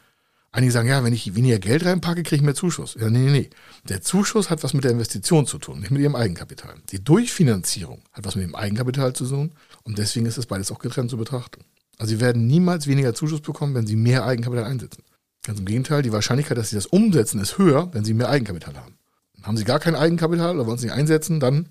Einige 0.53 0.73
sagen, 0.73 0.89
ja, 0.89 1.03
wenn 1.03 1.13
ich 1.13 1.33
weniger 1.33 1.59
Geld 1.59 1.85
reinpacke, 1.85 2.23
kriege 2.23 2.35
ich 2.35 2.41
mehr 2.41 2.55
Zuschuss. 2.55 2.97
Ja, 2.99 3.09
nee, 3.09 3.19
nee, 3.19 3.31
nee. 3.31 3.49
Der 3.87 4.01
Zuschuss 4.01 4.49
hat 4.49 4.63
was 4.63 4.73
mit 4.73 4.83
der 4.83 4.91
Investition 4.91 5.47
zu 5.47 5.59
tun, 5.59 5.79
nicht 5.79 5.91
mit 5.91 6.01
ihrem 6.01 6.15
Eigenkapital. 6.15 6.75
Die 6.91 7.01
Durchfinanzierung 7.01 8.01
hat 8.11 8.25
was 8.25 8.35
mit 8.35 8.43
dem 8.43 8.55
Eigenkapital 8.55 9.13
zu 9.13 9.25
tun 9.25 9.53
und 9.83 9.97
deswegen 9.97 10.25
ist 10.25 10.37
das 10.37 10.45
beides 10.45 10.71
auch 10.71 10.79
getrennt 10.79 11.09
zu 11.09 11.17
betrachten. 11.17 11.63
Also 11.97 12.15
Sie 12.15 12.19
werden 12.19 12.47
niemals 12.47 12.87
weniger 12.87 13.13
Zuschuss 13.13 13.41
bekommen, 13.41 13.75
wenn 13.75 13.87
Sie 13.87 13.95
mehr 13.95 14.25
Eigenkapital 14.25 14.65
einsetzen. 14.65 15.03
Ganz 15.43 15.59
im 15.59 15.65
Gegenteil, 15.65 16.01
die 16.01 16.11
Wahrscheinlichkeit, 16.11 16.57
dass 16.57 16.69
Sie 16.71 16.75
das 16.75 16.85
umsetzen, 16.85 17.39
ist 17.39 17.57
höher, 17.57 17.89
wenn 17.93 18.03
Sie 18.03 18.13
mehr 18.13 18.29
Eigenkapital 18.29 18.75
haben. 18.75 18.95
Haben 19.43 19.57
Sie 19.57 19.63
gar 19.63 19.79
kein 19.79 19.95
Eigenkapital 19.95 20.55
oder 20.55 20.67
wollen 20.67 20.77
Sie 20.77 20.87
nicht 20.87 20.95
einsetzen, 20.95 21.39
dann 21.39 21.69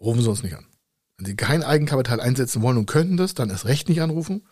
rufen 0.00 0.22
Sie 0.22 0.28
uns 0.28 0.42
nicht 0.42 0.56
an. 0.56 0.66
Wenn 1.16 1.26
Sie 1.26 1.36
kein 1.36 1.62
Eigenkapital 1.62 2.20
einsetzen 2.20 2.62
wollen 2.62 2.78
und 2.78 2.86
könnten 2.86 3.16
das, 3.16 3.34
dann 3.34 3.50
erst 3.50 3.66
recht 3.66 3.88
nicht 3.88 4.02
anrufen. 4.02 4.42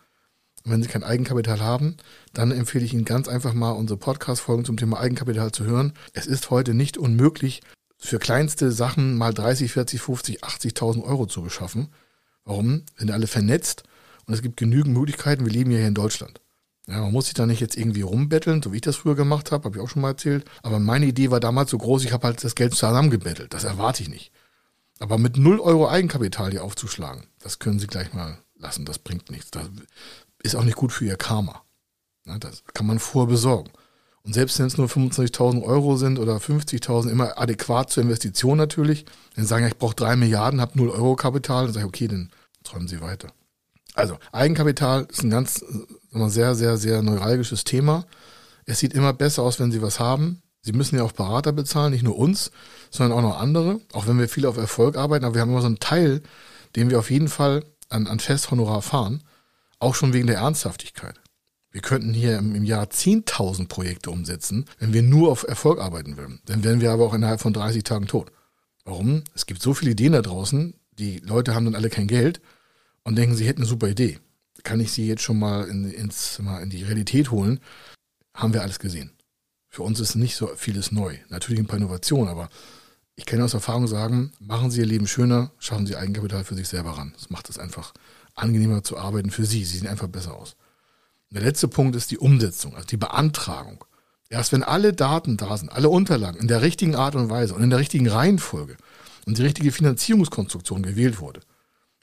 Und 0.64 0.72
wenn 0.72 0.82
Sie 0.82 0.88
kein 0.88 1.04
Eigenkapital 1.04 1.60
haben, 1.60 1.96
dann 2.34 2.52
empfehle 2.52 2.84
ich 2.84 2.92
Ihnen 2.92 3.04
ganz 3.04 3.28
einfach 3.28 3.54
mal 3.54 3.70
unsere 3.70 3.98
Podcast-Folgen 3.98 4.64
zum 4.64 4.76
Thema 4.76 5.00
Eigenkapital 5.00 5.52
zu 5.52 5.64
hören. 5.64 5.94
Es 6.12 6.26
ist 6.26 6.50
heute 6.50 6.74
nicht 6.74 6.98
unmöglich, 6.98 7.62
für 7.96 8.18
kleinste 8.18 8.72
Sachen 8.72 9.16
mal 9.16 9.34
30, 9.34 9.72
40, 9.72 10.00
50, 10.00 10.44
80.000 10.44 11.02
Euro 11.04 11.26
zu 11.26 11.42
beschaffen. 11.42 11.88
Warum? 12.44 12.84
Sind 12.96 13.10
alle 13.10 13.26
vernetzt 13.26 13.84
und 14.26 14.34
es 14.34 14.42
gibt 14.42 14.56
genügend 14.56 14.94
Möglichkeiten. 14.94 15.44
Wir 15.44 15.52
leben 15.52 15.70
ja 15.70 15.78
hier 15.78 15.88
in 15.88 15.94
Deutschland. 15.94 16.40
Ja, 16.90 17.00
man 17.02 17.12
muss 17.12 17.26
sich 17.26 17.34
da 17.34 17.46
nicht 17.46 17.60
jetzt 17.60 17.76
irgendwie 17.76 18.02
rumbetteln, 18.02 18.62
so 18.62 18.72
wie 18.72 18.76
ich 18.76 18.82
das 18.82 18.96
früher 18.96 19.14
gemacht 19.14 19.52
habe, 19.52 19.64
habe 19.64 19.76
ich 19.76 19.82
auch 19.82 19.88
schon 19.88 20.02
mal 20.02 20.08
erzählt. 20.08 20.44
Aber 20.62 20.80
meine 20.80 21.06
Idee 21.06 21.30
war 21.30 21.38
damals 21.38 21.70
so 21.70 21.78
groß, 21.78 22.04
ich 22.04 22.12
habe 22.12 22.26
halt 22.26 22.42
das 22.42 22.56
Geld 22.56 22.74
zusammengebettelt. 22.74 23.54
Das 23.54 23.62
erwarte 23.62 24.02
ich 24.02 24.08
nicht. 24.08 24.32
Aber 24.98 25.16
mit 25.16 25.36
0 25.36 25.60
Euro 25.60 25.88
Eigenkapital 25.88 26.50
hier 26.50 26.64
aufzuschlagen, 26.64 27.24
das 27.38 27.60
können 27.60 27.78
Sie 27.78 27.86
gleich 27.86 28.12
mal 28.12 28.38
lassen. 28.56 28.84
Das 28.84 28.98
bringt 28.98 29.30
nichts. 29.30 29.52
Das 29.52 29.70
ist 30.42 30.56
auch 30.56 30.64
nicht 30.64 30.76
gut 30.76 30.92
für 30.92 31.04
Ihr 31.04 31.16
Karma. 31.16 31.62
Das 32.24 32.64
kann 32.74 32.86
man 32.86 32.98
vorbesorgen. 32.98 33.72
Und 34.22 34.34
selbst 34.34 34.58
wenn 34.58 34.66
es 34.66 34.76
nur 34.76 34.88
25.000 34.88 35.62
Euro 35.62 35.96
sind 35.96 36.18
oder 36.18 36.36
50.000, 36.36 37.08
immer 37.08 37.38
adäquat 37.38 37.90
zur 37.90 38.02
Investition 38.02 38.58
natürlich, 38.58 39.06
dann 39.36 39.46
sagen, 39.46 39.66
ich 39.66 39.78
brauche 39.78 39.94
3 39.94 40.16
Milliarden, 40.16 40.60
habe 40.60 40.76
0 40.76 40.90
Euro 40.90 41.16
Kapital, 41.16 41.66
dann 41.66 41.72
sage 41.72 41.86
ich, 41.86 41.88
okay, 41.88 42.08
dann 42.08 42.30
träumen 42.64 42.88
Sie 42.88 43.00
weiter. 43.00 43.28
Also, 44.00 44.18
Eigenkapital 44.32 45.06
ist 45.10 45.22
ein 45.22 45.30
ganz 45.30 45.64
sehr, 46.12 46.54
sehr, 46.54 46.76
sehr 46.76 47.02
neuralgisches 47.02 47.64
Thema. 47.64 48.06
Es 48.66 48.78
sieht 48.78 48.94
immer 48.94 49.12
besser 49.12 49.42
aus, 49.42 49.60
wenn 49.60 49.72
Sie 49.72 49.82
was 49.82 50.00
haben. 50.00 50.42
Sie 50.62 50.72
müssen 50.72 50.96
ja 50.96 51.02
auch 51.02 51.12
Berater 51.12 51.52
bezahlen, 51.52 51.92
nicht 51.92 52.02
nur 52.02 52.18
uns, 52.18 52.50
sondern 52.90 53.18
auch 53.18 53.22
noch 53.22 53.40
andere. 53.40 53.80
Auch 53.92 54.06
wenn 54.06 54.18
wir 54.18 54.28
viel 54.28 54.46
auf 54.46 54.56
Erfolg 54.56 54.96
arbeiten, 54.96 55.24
aber 55.24 55.34
wir 55.34 55.42
haben 55.42 55.50
immer 55.50 55.62
so 55.62 55.66
einen 55.66 55.80
Teil, 55.80 56.22
den 56.76 56.90
wir 56.90 56.98
auf 56.98 57.10
jeden 57.10 57.28
Fall 57.28 57.64
an, 57.88 58.06
an 58.06 58.20
Festhonorar 58.20 58.82
fahren. 58.82 59.22
Auch 59.78 59.94
schon 59.94 60.12
wegen 60.12 60.26
der 60.26 60.38
Ernsthaftigkeit. 60.38 61.20
Wir 61.70 61.80
könnten 61.80 62.12
hier 62.12 62.36
im, 62.36 62.54
im 62.54 62.64
Jahr 62.64 62.86
10.000 62.86 63.68
Projekte 63.68 64.10
umsetzen, 64.10 64.66
wenn 64.78 64.92
wir 64.92 65.02
nur 65.02 65.30
auf 65.30 65.46
Erfolg 65.46 65.80
arbeiten 65.80 66.16
würden. 66.16 66.40
Dann 66.46 66.64
wären 66.64 66.80
wir 66.80 66.90
aber 66.90 67.06
auch 67.06 67.14
innerhalb 67.14 67.40
von 67.40 67.52
30 67.52 67.84
Tagen 67.84 68.06
tot. 68.06 68.30
Warum? 68.84 69.22
Es 69.34 69.46
gibt 69.46 69.62
so 69.62 69.72
viele 69.72 69.92
Ideen 69.92 70.12
da 70.12 70.22
draußen, 70.22 70.74
die 70.98 71.18
Leute 71.18 71.54
haben 71.54 71.64
dann 71.64 71.76
alle 71.76 71.90
kein 71.90 72.08
Geld 72.08 72.40
und 73.04 73.16
denken, 73.16 73.36
sie 73.36 73.46
hätten 73.46 73.60
eine 73.60 73.68
super 73.68 73.88
Idee. 73.88 74.18
Kann 74.62 74.80
ich 74.80 74.92
sie 74.92 75.06
jetzt 75.06 75.22
schon 75.22 75.38
mal 75.38 75.68
in, 75.68 75.90
ins, 75.90 76.38
mal 76.40 76.62
in 76.62 76.70
die 76.70 76.82
Realität 76.82 77.30
holen? 77.30 77.60
Haben 78.34 78.52
wir 78.52 78.62
alles 78.62 78.78
gesehen. 78.78 79.12
Für 79.68 79.82
uns 79.82 80.00
ist 80.00 80.16
nicht 80.16 80.36
so 80.36 80.50
vieles 80.56 80.92
neu. 80.92 81.16
Natürlich 81.28 81.60
ein 81.60 81.66
paar 81.66 81.78
Innovationen, 81.78 82.28
aber 82.28 82.48
ich 83.16 83.26
kann 83.26 83.40
aus 83.42 83.54
Erfahrung 83.54 83.86
sagen, 83.86 84.32
machen 84.40 84.70
Sie 84.70 84.80
Ihr 84.80 84.86
Leben 84.86 85.06
schöner, 85.06 85.52
schaffen 85.58 85.86
Sie 85.86 85.96
Eigenkapital 85.96 86.44
für 86.44 86.54
sich 86.54 86.68
selber 86.68 86.90
ran. 86.90 87.12
Das 87.14 87.30
macht 87.30 87.48
es 87.48 87.58
einfach 87.58 87.92
angenehmer 88.34 88.82
zu 88.82 88.98
arbeiten 88.98 89.30
für 89.30 89.44
Sie. 89.44 89.64
Sie 89.64 89.78
sehen 89.78 89.88
einfach 89.88 90.08
besser 90.08 90.34
aus. 90.34 90.56
Der 91.30 91.42
letzte 91.42 91.68
Punkt 91.68 91.94
ist 91.94 92.10
die 92.10 92.18
Umsetzung, 92.18 92.74
also 92.74 92.86
die 92.86 92.96
Beantragung. 92.96 93.84
Erst 94.28 94.52
wenn 94.52 94.62
alle 94.62 94.92
Daten 94.92 95.36
da 95.36 95.56
sind, 95.56 95.70
alle 95.70 95.88
Unterlagen 95.88 96.40
in 96.40 96.48
der 96.48 96.62
richtigen 96.62 96.94
Art 96.94 97.14
und 97.14 97.30
Weise 97.30 97.54
und 97.54 97.62
in 97.62 97.70
der 97.70 97.78
richtigen 97.78 98.08
Reihenfolge 98.08 98.76
und 99.26 99.38
die 99.38 99.42
richtige 99.42 99.70
Finanzierungskonstruktion 99.70 100.82
gewählt 100.82 101.20
wurde 101.20 101.40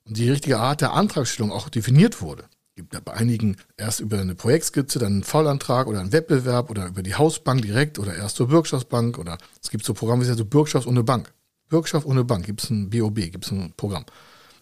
und 0.07 0.17
die 0.17 0.29
richtige 0.29 0.59
Art 0.59 0.81
der 0.81 0.93
Antragstellung 0.93 1.51
auch 1.51 1.69
definiert 1.69 2.21
wurde, 2.21 2.45
gibt 2.75 3.03
bei 3.03 3.13
einigen 3.13 3.57
erst 3.75 3.99
über 3.99 4.19
eine 4.19 4.35
Projektskizze, 4.35 4.99
dann 4.99 5.13
einen 5.13 5.23
Vollantrag 5.23 5.87
oder 5.87 5.99
einen 5.99 6.11
Wettbewerb 6.11 6.69
oder 6.69 6.87
über 6.87 7.03
die 7.03 7.15
Hausbank 7.15 7.61
direkt 7.61 7.99
oder 7.99 8.15
erst 8.15 8.37
zur 8.37 8.47
Bürgschaftsbank 8.47 9.17
oder 9.17 9.37
es 9.61 9.69
gibt 9.69 9.83
so 9.83 9.93
Programme 9.93 10.23
wie 10.23 10.31
so 10.31 10.45
Bürgschaft 10.45 10.87
ohne 10.87 11.03
Bank. 11.03 11.33
Bürgschaft 11.69 12.05
ohne 12.05 12.23
Bank 12.23 12.45
gibt 12.45 12.63
es 12.63 12.69
ein 12.69 12.89
BOB, 12.89 13.15
gibt 13.15 13.45
es 13.45 13.51
ein 13.51 13.73
Programm. 13.75 14.05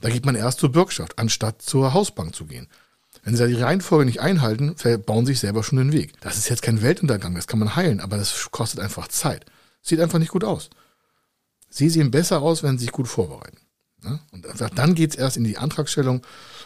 Da 0.02 0.10
geht 0.10 0.26
man 0.26 0.36
erst 0.36 0.60
zur 0.60 0.72
Bürgschaft, 0.72 1.20
anstatt 1.20 1.62
zur 1.62 1.94
Hausbank 1.94 2.34
zu 2.34 2.46
gehen. 2.46 2.68
Wenn 3.24 3.36
sie 3.36 3.44
da 3.44 3.48
die 3.48 3.62
Reihenfolge 3.62 4.06
nicht 4.06 4.22
einhalten, 4.22 4.76
bauen 5.06 5.26
sie 5.26 5.34
sich 5.34 5.42
selber 5.42 5.64
schon 5.64 5.78
den 5.78 5.92
Weg. 5.92 6.14
Das 6.22 6.38
ist 6.38 6.50
jetzt 6.50 6.62
kein 6.62 6.82
Weltuntergang, 6.82 7.36
das 7.36 7.48
kann 7.48 7.60
man 7.60 7.76
heilen, 7.76 8.00
aber 8.00 8.18
das 8.18 8.50
kostet 8.52 8.80
einfach 8.80 9.08
Zeit. 9.08 9.46
Sieht 9.82 10.00
einfach 10.00 10.20
nicht 10.20 10.32
gut 10.32 10.44
aus. 10.44 10.70
Sie 11.70 11.90
sehen 11.90 12.12
besser 12.12 12.42
aus, 12.42 12.64
wenn 12.64 12.78
sie 12.78 12.86
sich 12.86 12.92
gut 12.92 13.08
vorbereiten. 13.08 13.58
Ne? 14.06 14.20
Und 14.32 14.46
dann 14.76 14.96
geht 14.96 15.12
es 15.12 15.16
erst 15.18 15.36
in 15.36 15.44
die 15.44 15.58
Antragstellung 15.58 16.22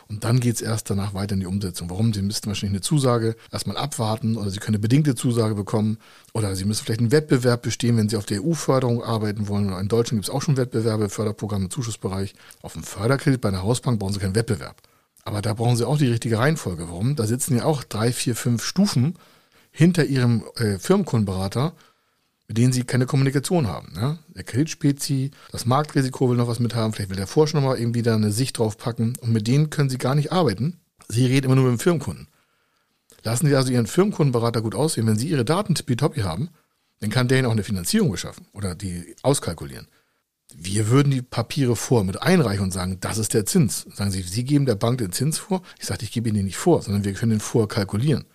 und 0.08 0.24
dann 0.24 0.40
geht 0.40 0.56
es 0.56 0.62
erst 0.62 0.90
danach 0.90 1.14
weiter 1.14 1.34
in 1.34 1.40
die 1.40 1.46
Umsetzung. 1.46 1.90
Warum? 1.90 2.14
Sie 2.14 2.22
müssten 2.22 2.48
wahrscheinlich 2.48 2.78
eine 2.78 2.82
Zusage 2.82 3.36
erstmal 3.52 3.78
abwarten 3.78 4.38
oder 4.38 4.50
Sie 4.52 4.60
können 4.60 4.76
eine 4.76 4.82
bedingte 4.82 5.16
Zusage 5.16 5.56
bekommen 5.56 5.98
oder 6.34 6.56
Sie 6.56 6.66
müssen 6.66 6.84
vielleicht 6.86 7.00
einen 7.00 7.12
Wettbewerb 7.12 7.62
bestehen, 7.62 7.98
wenn 7.98 8.10
Sie 8.10 8.18
auf 8.18 8.26
der 8.26 8.44
EU-Förderung 8.44 9.04
arbeiten 9.04 9.48
wollen. 9.48 9.72
In 9.72 9.88
Deutschland 9.88 10.22
gibt 10.22 10.30
es 10.30 10.30
auch 10.30 10.42
schon 10.42 10.58
Wettbewerbe, 10.58 11.10
Förderprogramme 11.10 11.70
Zuschussbereich. 11.70 12.36
Auf 12.62 12.74
dem 12.74 12.84
Förderkredit 12.84 13.42
bei 13.42 13.50
einer 13.50 13.64
Hausbank 13.64 14.00
brauchen 14.00 14.14
Sie 14.14 14.20
keinen 14.20 14.36
Wettbewerb. 14.36 14.82
Aber 15.24 15.42
da 15.42 15.54
brauchen 15.54 15.76
sie 15.76 15.88
auch 15.88 15.98
die 15.98 16.08
richtige 16.08 16.40
Reihenfolge. 16.40 16.88
Warum? 16.90 17.16
Da 17.16 17.28
sitzen 17.28 17.58
ja 17.58 17.66
auch 17.66 17.84
drei, 17.84 18.12
vier, 18.12 18.36
fünf 18.36 18.64
Stufen 18.64 19.16
hinter 19.72 20.06
ihrem 20.06 20.44
äh, 20.56 20.80
Firmenkundenberater, 20.80 21.74
mit 22.50 22.58
denen 22.58 22.74
sie 22.74 22.84
keine 22.84 23.06
Kommunikation 23.06 23.68
haben. 23.68 23.94
Ja? 23.96 24.18
Der 24.30 24.44
Kreditspezi, 24.44 25.30
das 25.52 25.68
Marktrisiko 25.68 26.30
will 26.30 26.36
noch 26.36 26.48
was 26.48 26.60
mithaben, 26.60 26.92
vielleicht 26.92 27.12
will 27.12 27.16
der 27.16 27.28
Forscher 27.28 27.62
noch 27.62 27.68
mal 27.68 27.78
irgendwie 27.78 28.02
da 28.02 28.16
eine 28.16 28.32
Sicht 28.32 28.58
drauf 28.58 28.78
packen 28.78 29.14
und 29.22 29.32
mit 29.32 29.48
denen 29.48 29.70
können 29.70 29.90
sie 29.90 30.00
gar 30.00 30.16
nicht 30.16 30.32
arbeiten. 30.32 30.80
Sie 31.08 31.28
reden 31.28 31.46
immer 31.46 31.56
nur 31.56 31.66
mit 31.66 31.80
dem 31.80 31.80
Firmenkunden. 31.80 32.28
Lassen 33.24 33.48
Sie 33.48 33.56
also 33.56 33.72
Ihren 33.72 33.86
Firmenkundenberater 33.86 34.62
gut 34.62 34.76
aussehen. 34.76 35.06
Wenn 35.06 35.18
Sie 35.18 35.28
Ihre 35.28 35.46
Daten 35.46 35.76
tippitoppi 35.76 36.22
haben, 36.22 36.50
dann 37.02 37.10
kann 37.10 37.28
der 37.28 37.40
Ihnen 37.40 37.48
auch 37.48 37.52
eine 37.52 37.64
Finanzierung 37.64 38.12
beschaffen 38.12 38.48
oder 38.54 38.76
die 38.76 39.16
auskalkulieren. 39.22 39.88
Wir 40.56 40.88
würden 40.88 41.12
die 41.12 41.22
Papiere 41.22 41.76
vor 41.76 42.04
mit 42.04 42.22
einreichen 42.22 42.64
und 42.64 42.72
sagen, 42.72 42.98
das 43.00 43.20
ist 43.20 43.36
der 43.36 43.46
Zins. 43.46 43.86
Sagen 43.94 44.10
Sie, 44.10 44.22
Sie 44.24 44.44
geben 44.44 44.66
der 44.66 44.76
Bank 44.76 44.98
den 44.98 45.12
Zins 45.12 45.38
vor. 45.38 45.62
Ich 45.78 45.86
sage, 45.86 46.04
ich 46.04 46.12
gebe 46.12 46.30
Ihnen 46.30 46.38
den 46.38 46.46
nicht 46.46 46.58
vor, 46.58 46.82
sondern 46.82 47.04
wir 47.04 47.14
können 47.14 47.32
den 47.32 47.40
vorkalkulieren. 47.40 48.26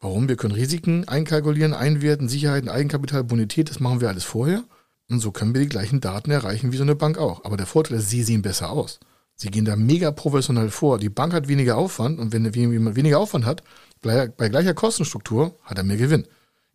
Warum? 0.00 0.28
Wir 0.28 0.36
können 0.36 0.54
Risiken 0.54 1.08
einkalkulieren, 1.08 1.72
Einwerten, 1.72 2.28
Sicherheiten, 2.28 2.68
Eigenkapital, 2.68 3.24
Bonität, 3.24 3.70
das 3.70 3.80
machen 3.80 4.00
wir 4.00 4.08
alles 4.08 4.24
vorher. 4.24 4.64
Und 5.08 5.20
so 5.20 5.30
können 5.30 5.54
wir 5.54 5.60
die 5.60 5.68
gleichen 5.68 6.00
Daten 6.00 6.30
erreichen 6.30 6.72
wie 6.72 6.76
so 6.76 6.82
eine 6.82 6.96
Bank 6.96 7.18
auch. 7.18 7.44
Aber 7.44 7.56
der 7.56 7.66
Vorteil 7.66 7.98
ist, 7.98 8.10
Sie 8.10 8.22
sehen 8.22 8.42
besser 8.42 8.70
aus. 8.70 9.00
Sie 9.36 9.50
gehen 9.50 9.64
da 9.64 9.76
mega 9.76 10.10
professionell 10.10 10.70
vor. 10.70 10.98
Die 10.98 11.08
Bank 11.08 11.32
hat 11.32 11.48
weniger 11.48 11.76
Aufwand 11.76 12.18
und 12.18 12.32
wenn 12.32 12.50
jemand 12.52 12.96
weniger 12.96 13.18
Aufwand 13.18 13.44
hat, 13.44 13.62
bei 14.02 14.28
gleicher 14.28 14.74
Kostenstruktur 14.74 15.58
hat 15.62 15.78
er 15.78 15.84
mehr 15.84 15.96
Gewinn. 15.96 16.26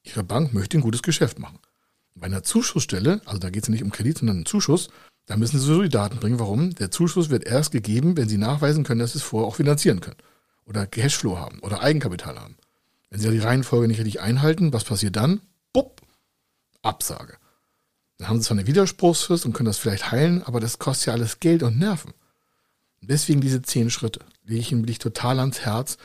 Ihre 0.03 0.23
Bank 0.23 0.53
möchte 0.53 0.77
ein 0.77 0.81
gutes 0.81 1.01
Geschäft 1.01 1.39
machen. 1.39 1.59
Bei 2.15 2.27
einer 2.27 2.43
Zuschussstelle, 2.43 3.21
also 3.25 3.39
da 3.39 3.49
geht 3.49 3.63
es 3.63 3.69
nicht 3.69 3.83
um 3.83 3.91
Kredit, 3.91 4.19
sondern 4.19 4.39
um 4.39 4.45
Zuschuss, 4.45 4.89
da 5.25 5.37
müssen 5.37 5.59
Sie 5.59 5.65
sowieso 5.65 5.83
die 5.83 5.89
Daten 5.89 6.17
bringen. 6.17 6.39
Warum? 6.39 6.75
Der 6.75 6.91
Zuschuss 6.91 7.29
wird 7.29 7.45
erst 7.45 7.71
gegeben, 7.71 8.17
wenn 8.17 8.29
Sie 8.29 8.37
nachweisen 8.37 8.83
können, 8.83 8.99
dass 8.99 9.13
Sie 9.13 9.19
es 9.19 9.23
vorher 9.23 9.47
auch 9.47 9.55
finanzieren 9.55 10.01
können. 10.01 10.17
Oder 10.65 10.85
Cashflow 10.85 11.37
haben 11.37 11.59
oder 11.59 11.81
Eigenkapital 11.81 12.39
haben. 12.39 12.55
Wenn 13.11 13.19
Sie 13.19 13.29
die 13.29 13.39
Reihenfolge 13.39 13.87
nicht 13.87 13.99
richtig 13.99 14.21
einhalten, 14.21 14.73
was 14.73 14.85
passiert 14.85 15.17
dann? 15.17 15.41
Bupp, 15.73 16.01
Absage. 16.81 17.37
Dann 18.17 18.29
haben 18.29 18.39
Sie 18.39 18.47
zwar 18.47 18.57
eine 18.57 18.67
Widerspruchsfrist 18.67 19.45
und 19.45 19.53
können 19.53 19.67
das 19.67 19.77
vielleicht 19.77 20.11
heilen, 20.11 20.43
aber 20.43 20.59
das 20.59 20.79
kostet 20.79 21.07
ja 21.07 21.13
alles 21.13 21.39
Geld 21.39 21.61
und 21.61 21.77
Nerven. 21.77 22.13
deswegen 23.01 23.41
diese 23.41 23.61
zehn 23.61 23.89
Schritte. 23.89 24.21
Lege 24.45 24.61
ich 24.61 24.71
Ihnen 24.71 24.81
wirklich 24.83 24.99
total 24.99 25.39
ans 25.39 25.59
Herz, 25.61 25.97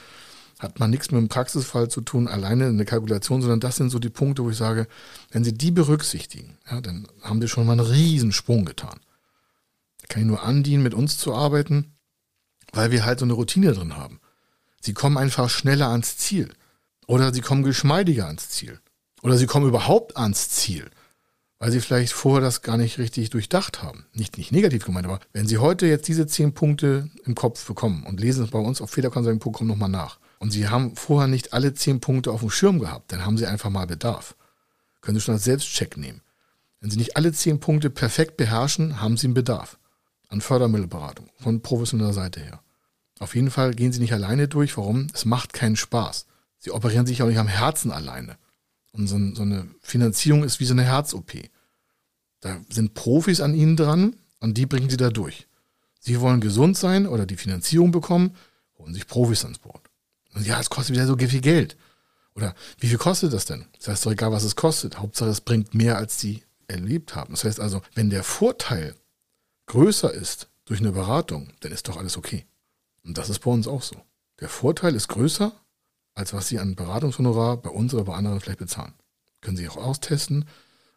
hat 0.59 0.81
man 0.81 0.91
nichts 0.91 1.11
mit 1.11 1.21
dem 1.21 1.29
Praxisfall 1.29 1.89
zu 1.89 2.01
tun, 2.01 2.27
alleine 2.27 2.67
eine 2.67 2.85
Kalkulation, 2.85 3.43
sondern 3.43 3.61
das 3.61 3.77
sind 3.77 3.91
so 3.91 3.99
die 3.99 4.09
Punkte, 4.09 4.43
wo 4.43 4.51
ich 4.51 4.57
sage, 4.57 4.89
wenn 5.31 5.45
Sie 5.45 5.53
die 5.53 5.71
berücksichtigen, 5.71 6.59
ja, 6.69 6.81
dann 6.81 7.07
haben 7.23 7.41
Sie 7.41 7.49
schon 7.49 7.67
mal 7.67 7.73
einen 7.73 7.87
Riesensprung 7.87 8.65
getan. 8.65 8.99
Da 10.01 10.07
kann 10.09 10.23
ich 10.23 10.29
nur 10.29 10.43
andienen, 10.43 10.83
mit 10.83 10.95
uns 10.95 11.19
zu 11.19 11.35
arbeiten, 11.35 11.93
weil 12.73 12.91
wir 12.91 13.05
halt 13.05 13.21
so 13.21 13.27
eine 13.27 13.35
Routine 13.35 13.73
drin 13.73 13.97
haben. 13.97 14.21
Sie 14.81 14.95
kommen 14.95 15.19
einfach 15.19 15.51
schneller 15.51 15.89
ans 15.89 16.17
Ziel. 16.17 16.53
Oder 17.07 17.33
sie 17.33 17.41
kommen 17.41 17.63
geschmeidiger 17.63 18.27
ans 18.27 18.51
Ziel. 18.51 18.81
Oder 19.23 19.37
sie 19.37 19.47
kommen 19.47 19.69
überhaupt 19.69 20.17
ans 20.17 20.51
Ziel. 20.51 20.91
Weil 21.59 21.73
sie 21.73 21.81
vielleicht 21.81 22.13
vorher 22.13 22.43
das 22.43 22.63
gar 22.63 22.77
nicht 22.77 22.99
richtig 22.99 23.31
durchdacht 23.31 23.83
haben. 23.83 24.07
Nicht, 24.13 24.37
nicht 24.37 24.53
negativ 24.53 24.85
gemeint, 24.85 25.07
aber 25.07 25.21
wenn 25.33 25.47
Sie 25.47 25.57
heute 25.57 25.87
jetzt 25.87 26.07
diese 26.07 26.27
zehn 26.27 26.53
Punkte 26.53 27.09
im 27.25 27.35
Kopf 27.35 27.67
bekommen 27.67 28.05
und 28.05 28.21
lesen 28.21 28.45
es 28.45 28.51
bei 28.51 28.59
uns 28.59 28.83
auf 28.83 28.91
federkonsulting.com 28.91 29.67
nochmal 29.67 29.89
nach, 29.89 30.19
und 30.39 30.51
Sie 30.51 30.69
haben 30.69 30.97
vorher 30.97 31.29
nicht 31.29 31.55
alle 31.55 31.73
zehn 31.73 32.01
Punkte 32.01 32.31
auf 32.31 32.41
dem 32.41 32.51
Schirm 32.51 32.79
gehabt, 32.79 33.11
dann 33.11 33.25
haben 33.25 33.39
Sie 33.39 33.47
einfach 33.47 33.71
mal 33.71 33.87
Bedarf. 33.87 34.37
Können 35.01 35.17
Sie 35.17 35.23
schon 35.23 35.35
als 35.35 35.45
Selbstcheck 35.45 35.97
nehmen. 35.97 36.21
Wenn 36.81 36.91
Sie 36.91 36.99
nicht 36.99 37.17
alle 37.17 37.33
zehn 37.33 37.59
Punkte 37.59 37.89
perfekt 37.89 38.37
beherrschen, 38.37 39.01
haben 39.01 39.17
Sie 39.17 39.29
einen 39.29 39.35
Bedarf 39.35 39.79
an 40.29 40.41
Fördermittelberatung 40.43 41.31
von 41.39 41.63
professioneller 41.63 42.13
Seite 42.13 42.41
her. 42.41 42.61
Auf 43.19 43.35
jeden 43.35 43.51
Fall 43.51 43.73
gehen 43.75 43.93
Sie 43.93 44.01
nicht 44.01 44.13
alleine 44.13 44.47
durch. 44.47 44.77
Warum? 44.77 45.07
Es 45.15 45.25
macht 45.25 45.55
keinen 45.55 45.77
Spaß. 45.77 46.27
Sie 46.67 46.73
operieren 46.73 47.07
sich 47.07 47.23
auch 47.23 47.29
nicht 47.29 47.39
am 47.39 47.47
Herzen 47.47 47.93
alleine. 47.93 48.39
Und 48.91 49.07
so, 49.07 49.15
eine 49.15 49.69
Finanzierung 49.83 50.43
ist 50.43 50.59
wie 50.59 50.65
so 50.65 50.75
eine 50.75 50.83
Herz-OP. 50.83 51.35
Da 52.41 52.61
sind 52.69 52.95
Profis 52.95 53.41
an 53.41 53.55
Ihnen 53.55 53.77
dran 53.77 54.17
und 54.41 54.59
die 54.59 54.67
bringen 54.67 54.91
Sie 54.91 54.97
da 54.97 55.11
durch. 55.11 55.47
Sie 56.01 56.21
wollen 56.21 56.41
gesund 56.41 56.77
sein 56.77 57.07
oder 57.07 57.25
die 57.25 57.37
Finanzierung 57.37 57.93
bekommen, 57.93 58.35
holen 58.79 58.95
sich 58.95 59.07
Profis 59.07 59.45
ans 59.45 59.61
Board. 59.61 59.81
Und 60.35 60.45
ja, 60.45 60.59
es 60.59 60.69
kostet 60.69 60.97
wieder 60.97 61.07
so 61.07 61.17
viel 61.17 61.41
Geld. 61.41 61.77
Oder 62.35 62.53
wie 62.81 62.89
viel 62.89 62.99
kostet 62.99 63.33
das 63.33 63.45
denn? 63.45 63.67
Das 63.79 63.87
heißt 63.87 64.05
doch 64.05 64.11
egal, 64.11 64.33
was 64.33 64.43
es 64.43 64.57
kostet. 64.57 64.99
Hauptsache, 64.99 65.31
es 65.31 65.43
bringt 65.43 65.73
mehr, 65.73 65.97
als 65.97 66.19
sie 66.19 66.43
erlebt 66.67 67.15
haben. 67.15 67.33
Das 67.33 67.45
heißt 67.45 67.61
also, 67.61 67.81
wenn 67.95 68.11
der 68.11 68.25
Vorteil 68.25 68.97
größer 69.67 70.13
ist 70.13 70.49
durch 70.65 70.81
eine 70.81 70.91
Beratung, 70.91 71.53
dann 71.61 71.71
ist 71.71 71.87
doch 71.87 71.97
alles 71.97 72.17
okay. 72.17 72.45
Und 73.05 73.19
das 73.19 73.31
ist 73.31 73.39
bei 73.39 73.53
uns 73.53 73.69
auch 73.69 73.83
so. 73.83 74.03
Der 74.41 74.49
Vorteil 74.49 74.97
ist 74.97 75.07
größer, 75.07 75.53
als 76.17 76.33
was 76.33 76.49
Sie 76.49 76.59
an 76.59 76.75
Beratungshonorar 76.75 77.59
bei 77.59 77.71
uns 77.71 77.95
oder 77.95 78.05
bei 78.05 78.15
anderen 78.15 78.41
vielleicht 78.41 78.59
bezahlen. 78.59 78.95
Können 79.43 79.57
Sie 79.57 79.69
auch 79.69 79.77
austesten. 79.77 80.47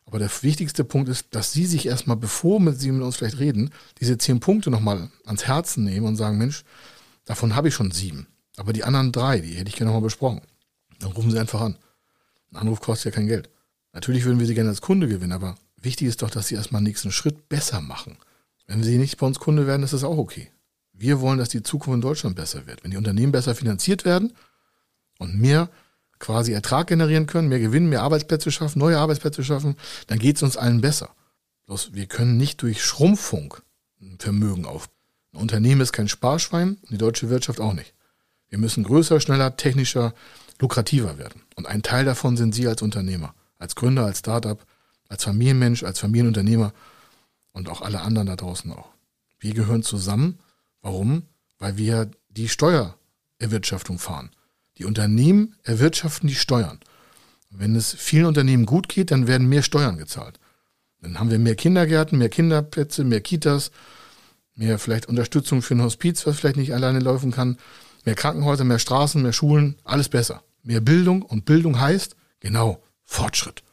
Aber 0.06 0.18
der 0.18 0.32
wichtigste 0.42 0.84
Punkt 0.84 1.08
ist, 1.10 1.28
dass 1.32 1.54
Sie 1.54 1.68
sich 1.68 1.86
erstmal, 1.86 2.18
bevor 2.18 2.60
Sie 2.74 2.92
mit 2.92 3.04
uns 3.04 3.18
vielleicht 3.18 3.38
reden, 3.38 3.70
diese 4.00 4.18
zehn 4.18 4.40
Punkte 4.40 4.72
nochmal 4.72 5.12
ans 5.26 5.46
Herzen 5.46 5.84
nehmen 5.84 6.08
und 6.08 6.16
sagen, 6.16 6.40
Mensch, 6.40 6.64
davon 7.26 7.56
habe 7.56 7.68
ich 7.68 7.76
schon 7.76 7.92
sieben. 7.92 8.26
Aber 8.58 8.74
die 8.74 8.84
anderen 8.84 9.12
drei, 9.12 9.40
die 9.40 9.54
hätte 9.54 9.70
ich 9.70 9.76
gerne 9.76 9.92
nochmal 9.92 10.02
besprochen. 10.02 10.42
Dann 10.98 11.12
rufen 11.12 11.30
Sie 11.30 11.40
einfach 11.40 11.62
an. 11.62 11.78
Ein 12.52 12.58
Anruf 12.58 12.80
kostet 12.80 13.14
ja 13.14 13.16
kein 13.16 13.28
Geld. 13.28 13.50
Natürlich 13.94 14.24
würden 14.24 14.40
wir 14.40 14.48
Sie 14.48 14.56
gerne 14.56 14.70
als 14.70 14.82
Kunde 14.82 15.08
gewinnen, 15.08 15.34
aber 15.34 15.56
wichtig 15.78 16.08
ist 16.08 16.22
doch, 16.22 16.32
dass 16.32 16.48
Sie 16.48 16.56
erstmal 16.56 16.80
einen 16.80 16.88
nächsten 16.88 17.12
Schritt 17.12 17.48
besser 17.50 17.82
machen. 17.82 18.18
Wenn 18.68 18.84
Sie 18.84 18.98
nicht 18.98 19.18
bei 19.18 19.28
uns 19.28 19.40
Kunde 19.40 19.68
werden, 19.68 19.84
ist 19.84 19.94
das 19.94 20.04
auch 20.04 20.18
okay. 20.18 20.50
Wir 20.94 21.22
wollen, 21.22 21.40
dass 21.40 21.50
die 21.50 21.62
Zukunft 21.62 21.96
in 21.96 22.02
Deutschland 22.02 22.36
besser 22.36 22.66
wird. 22.68 22.84
Wenn 22.84 22.92
die 22.92 22.98
Unternehmen 22.98 23.32
besser 23.32 23.54
finanziert 23.54 24.06
werden 24.06 24.34
und 25.20 25.40
mehr 25.40 25.70
quasi 26.18 26.52
Ertrag 26.52 26.88
generieren 26.88 27.28
können, 27.28 27.48
mehr 27.48 27.60
Gewinn, 27.60 27.88
mehr 27.88 28.02
Arbeitsplätze 28.02 28.52
schaffen, 28.52 28.80
neue 28.80 28.98
Arbeitsplätze 28.98 29.44
schaffen, 29.44 29.78
dann 30.08 30.20
geht 30.20 30.38
es 30.38 30.44
uns 30.44 30.58
allen 30.58 30.82
besser. 30.82 31.10
Bloß 31.68 31.94
wir 31.94 32.08
können 32.08 32.38
nicht 32.38 32.62
durch 32.64 32.84
Schrumpfung 32.84 33.54
ein 34.02 34.18
Vermögen 34.20 34.66
aufbauen. 34.66 34.96
Ein 35.34 35.42
Unternehmen 35.42 35.82
ist 35.82 35.94
kein 35.94 36.08
Sparschwein 36.08 36.78
die 36.90 36.98
deutsche 36.98 37.30
Wirtschaft 37.30 37.60
auch 37.60 37.74
nicht. 37.74 37.94
Wir 38.50 38.58
müssen 38.58 38.84
größer, 38.84 39.20
schneller, 39.20 39.56
technischer, 39.56 40.16
lukrativer 40.60 41.18
werden. 41.20 41.44
Und 41.56 41.68
ein 41.68 41.84
Teil 41.84 42.06
davon 42.06 42.36
sind 42.36 42.56
Sie 42.56 42.68
als 42.68 42.82
Unternehmer, 42.82 43.36
als 43.60 43.76
Gründer, 43.76 44.06
als 44.06 44.20
Startup, 44.20 44.60
als 45.08 45.24
Familienmensch, 45.24 45.84
als 45.84 46.00
Familienunternehmer 46.00 46.74
und 47.52 47.70
auch 47.70 47.82
alle 47.82 48.02
anderen 48.02 48.28
da 48.28 48.36
draußen 48.36 48.72
auch. 48.72 48.90
Wir 49.40 49.54
gehören 49.54 49.84
zusammen. 49.84 50.40
Warum? 50.82 51.24
Weil 51.60 51.78
wir 51.78 52.10
die 52.30 52.50
Steuererwirtschaftung 52.50 54.00
fahren. 54.00 54.32
Die 54.80 54.86
Unternehmen 54.86 55.56
erwirtschaften 55.64 56.28
die 56.28 56.36
Steuern. 56.36 56.80
Wenn 57.50 57.76
es 57.76 57.94
vielen 57.94 58.26
Unternehmen 58.26 58.66
gut 58.66 58.90
geht, 58.90 59.12
dann 59.12 59.28
werden 59.28 59.50
mehr 59.50 59.64
Steuern 59.64 59.98
gezahlt. 59.98 60.40
Dann 61.02 61.20
haben 61.20 61.32
wir 61.32 61.40
mehr 61.40 61.56
Kindergärten, 61.56 62.18
mehr 62.18 62.30
Kinderplätze, 62.30 63.04
mehr 63.04 63.22
Kitas, 63.22 63.72
mehr 64.56 64.80
vielleicht 64.80 65.08
Unterstützung 65.08 65.62
für 65.62 65.76
ein 65.76 65.82
Hospiz, 65.82 66.26
was 66.26 66.38
vielleicht 66.38 66.58
nicht 66.58 66.74
alleine 66.74 67.00
laufen 67.00 67.32
kann, 67.32 67.58
mehr 68.06 68.16
Krankenhäuser, 68.16 68.64
mehr 68.64 68.80
Straßen, 68.80 69.22
mehr 69.22 69.34
Schulen, 69.34 69.76
alles 69.84 70.10
besser. 70.10 70.44
Mehr 70.64 70.82
Bildung 70.82 71.22
und 71.22 71.46
Bildung 71.46 71.80
heißt, 71.80 72.16
genau, 72.40 72.84
Fortschritt. 73.04 73.64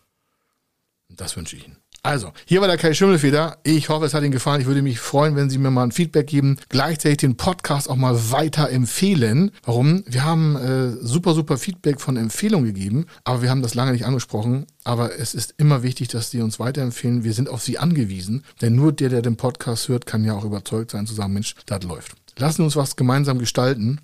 Und 1.09 1.21
das 1.21 1.37
wünsche 1.37 1.57
ich 1.57 1.67
Ihnen. 1.67 1.77
Also, 2.07 2.33
hier 2.45 2.61
war 2.61 2.69
der 2.69 2.77
Kai 2.77 2.95
Schimmelfeder. 2.95 3.59
Ich 3.65 3.89
hoffe, 3.89 4.05
es 4.07 4.15
hat 4.15 4.23
Ihnen 4.23 4.31
gefallen. 4.31 4.61
Ich 4.61 4.69
würde 4.69 4.81
mich 4.81 5.01
freuen, 5.01 5.35
wenn 5.35 5.51
Sie 5.51 5.59
mir 5.59 5.73
mal 5.73 5.83
ein 5.83 5.91
Feedback 5.91 6.29
geben. 6.29 6.57
Gleichzeitig 6.69 7.17
den 7.17 7.37
Podcast 7.37 7.91
auch 7.91 7.97
mal 7.97 8.31
weiter 8.31 8.71
empfehlen. 8.71 9.51
Warum? 9.65 10.05
Wir 10.07 10.23
haben 10.23 10.55
äh, 10.55 10.91
super, 11.05 11.35
super 11.35 11.59
Feedback 11.59 12.01
von 12.01 12.17
Empfehlungen 12.17 12.65
gegeben, 12.65 13.07
aber 13.25 13.43
wir 13.43 13.51
haben 13.51 13.61
das 13.61 13.75
lange 13.75 13.91
nicht 13.91 14.07
angesprochen. 14.07 14.67
Aber 14.85 15.19
es 15.19 15.35
ist 15.35 15.55
immer 15.57 15.83
wichtig, 15.83 16.07
dass 16.07 16.31
Sie 16.31 16.43
uns 16.43 16.61
weiterempfehlen. 16.61 17.25
Wir 17.25 17.33
sind 17.33 17.49
auf 17.49 17.61
Sie 17.63 17.77
angewiesen, 17.77 18.45
denn 18.63 18.77
nur 18.77 18.93
der, 18.93 19.09
der 19.09 19.23
den 19.23 19.37
Podcast 19.37 19.89
hört, 19.89 20.07
kann 20.07 20.23
ja 20.23 20.35
auch 20.35 20.45
überzeugt 20.45 20.93
sein, 20.93 21.09
zu 21.09 21.15
sagen, 21.15 21.33
Mensch, 21.33 21.57
das 21.67 21.83
läuft. 21.83 22.15
Lassen 22.39 22.63
uns 22.63 22.77
was 22.77 22.95
gemeinsam 22.95 23.41
gestalten. 23.41 24.01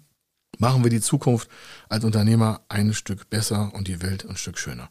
Machen 0.58 0.82
wir 0.82 0.90
die 0.90 1.00
Zukunft 1.00 1.48
als 1.88 2.04
Unternehmer 2.04 2.62
ein 2.68 2.94
Stück 2.94 3.30
besser 3.30 3.70
und 3.74 3.86
die 3.86 4.02
Welt 4.02 4.28
ein 4.28 4.36
Stück 4.36 4.58
schöner. 4.58 4.90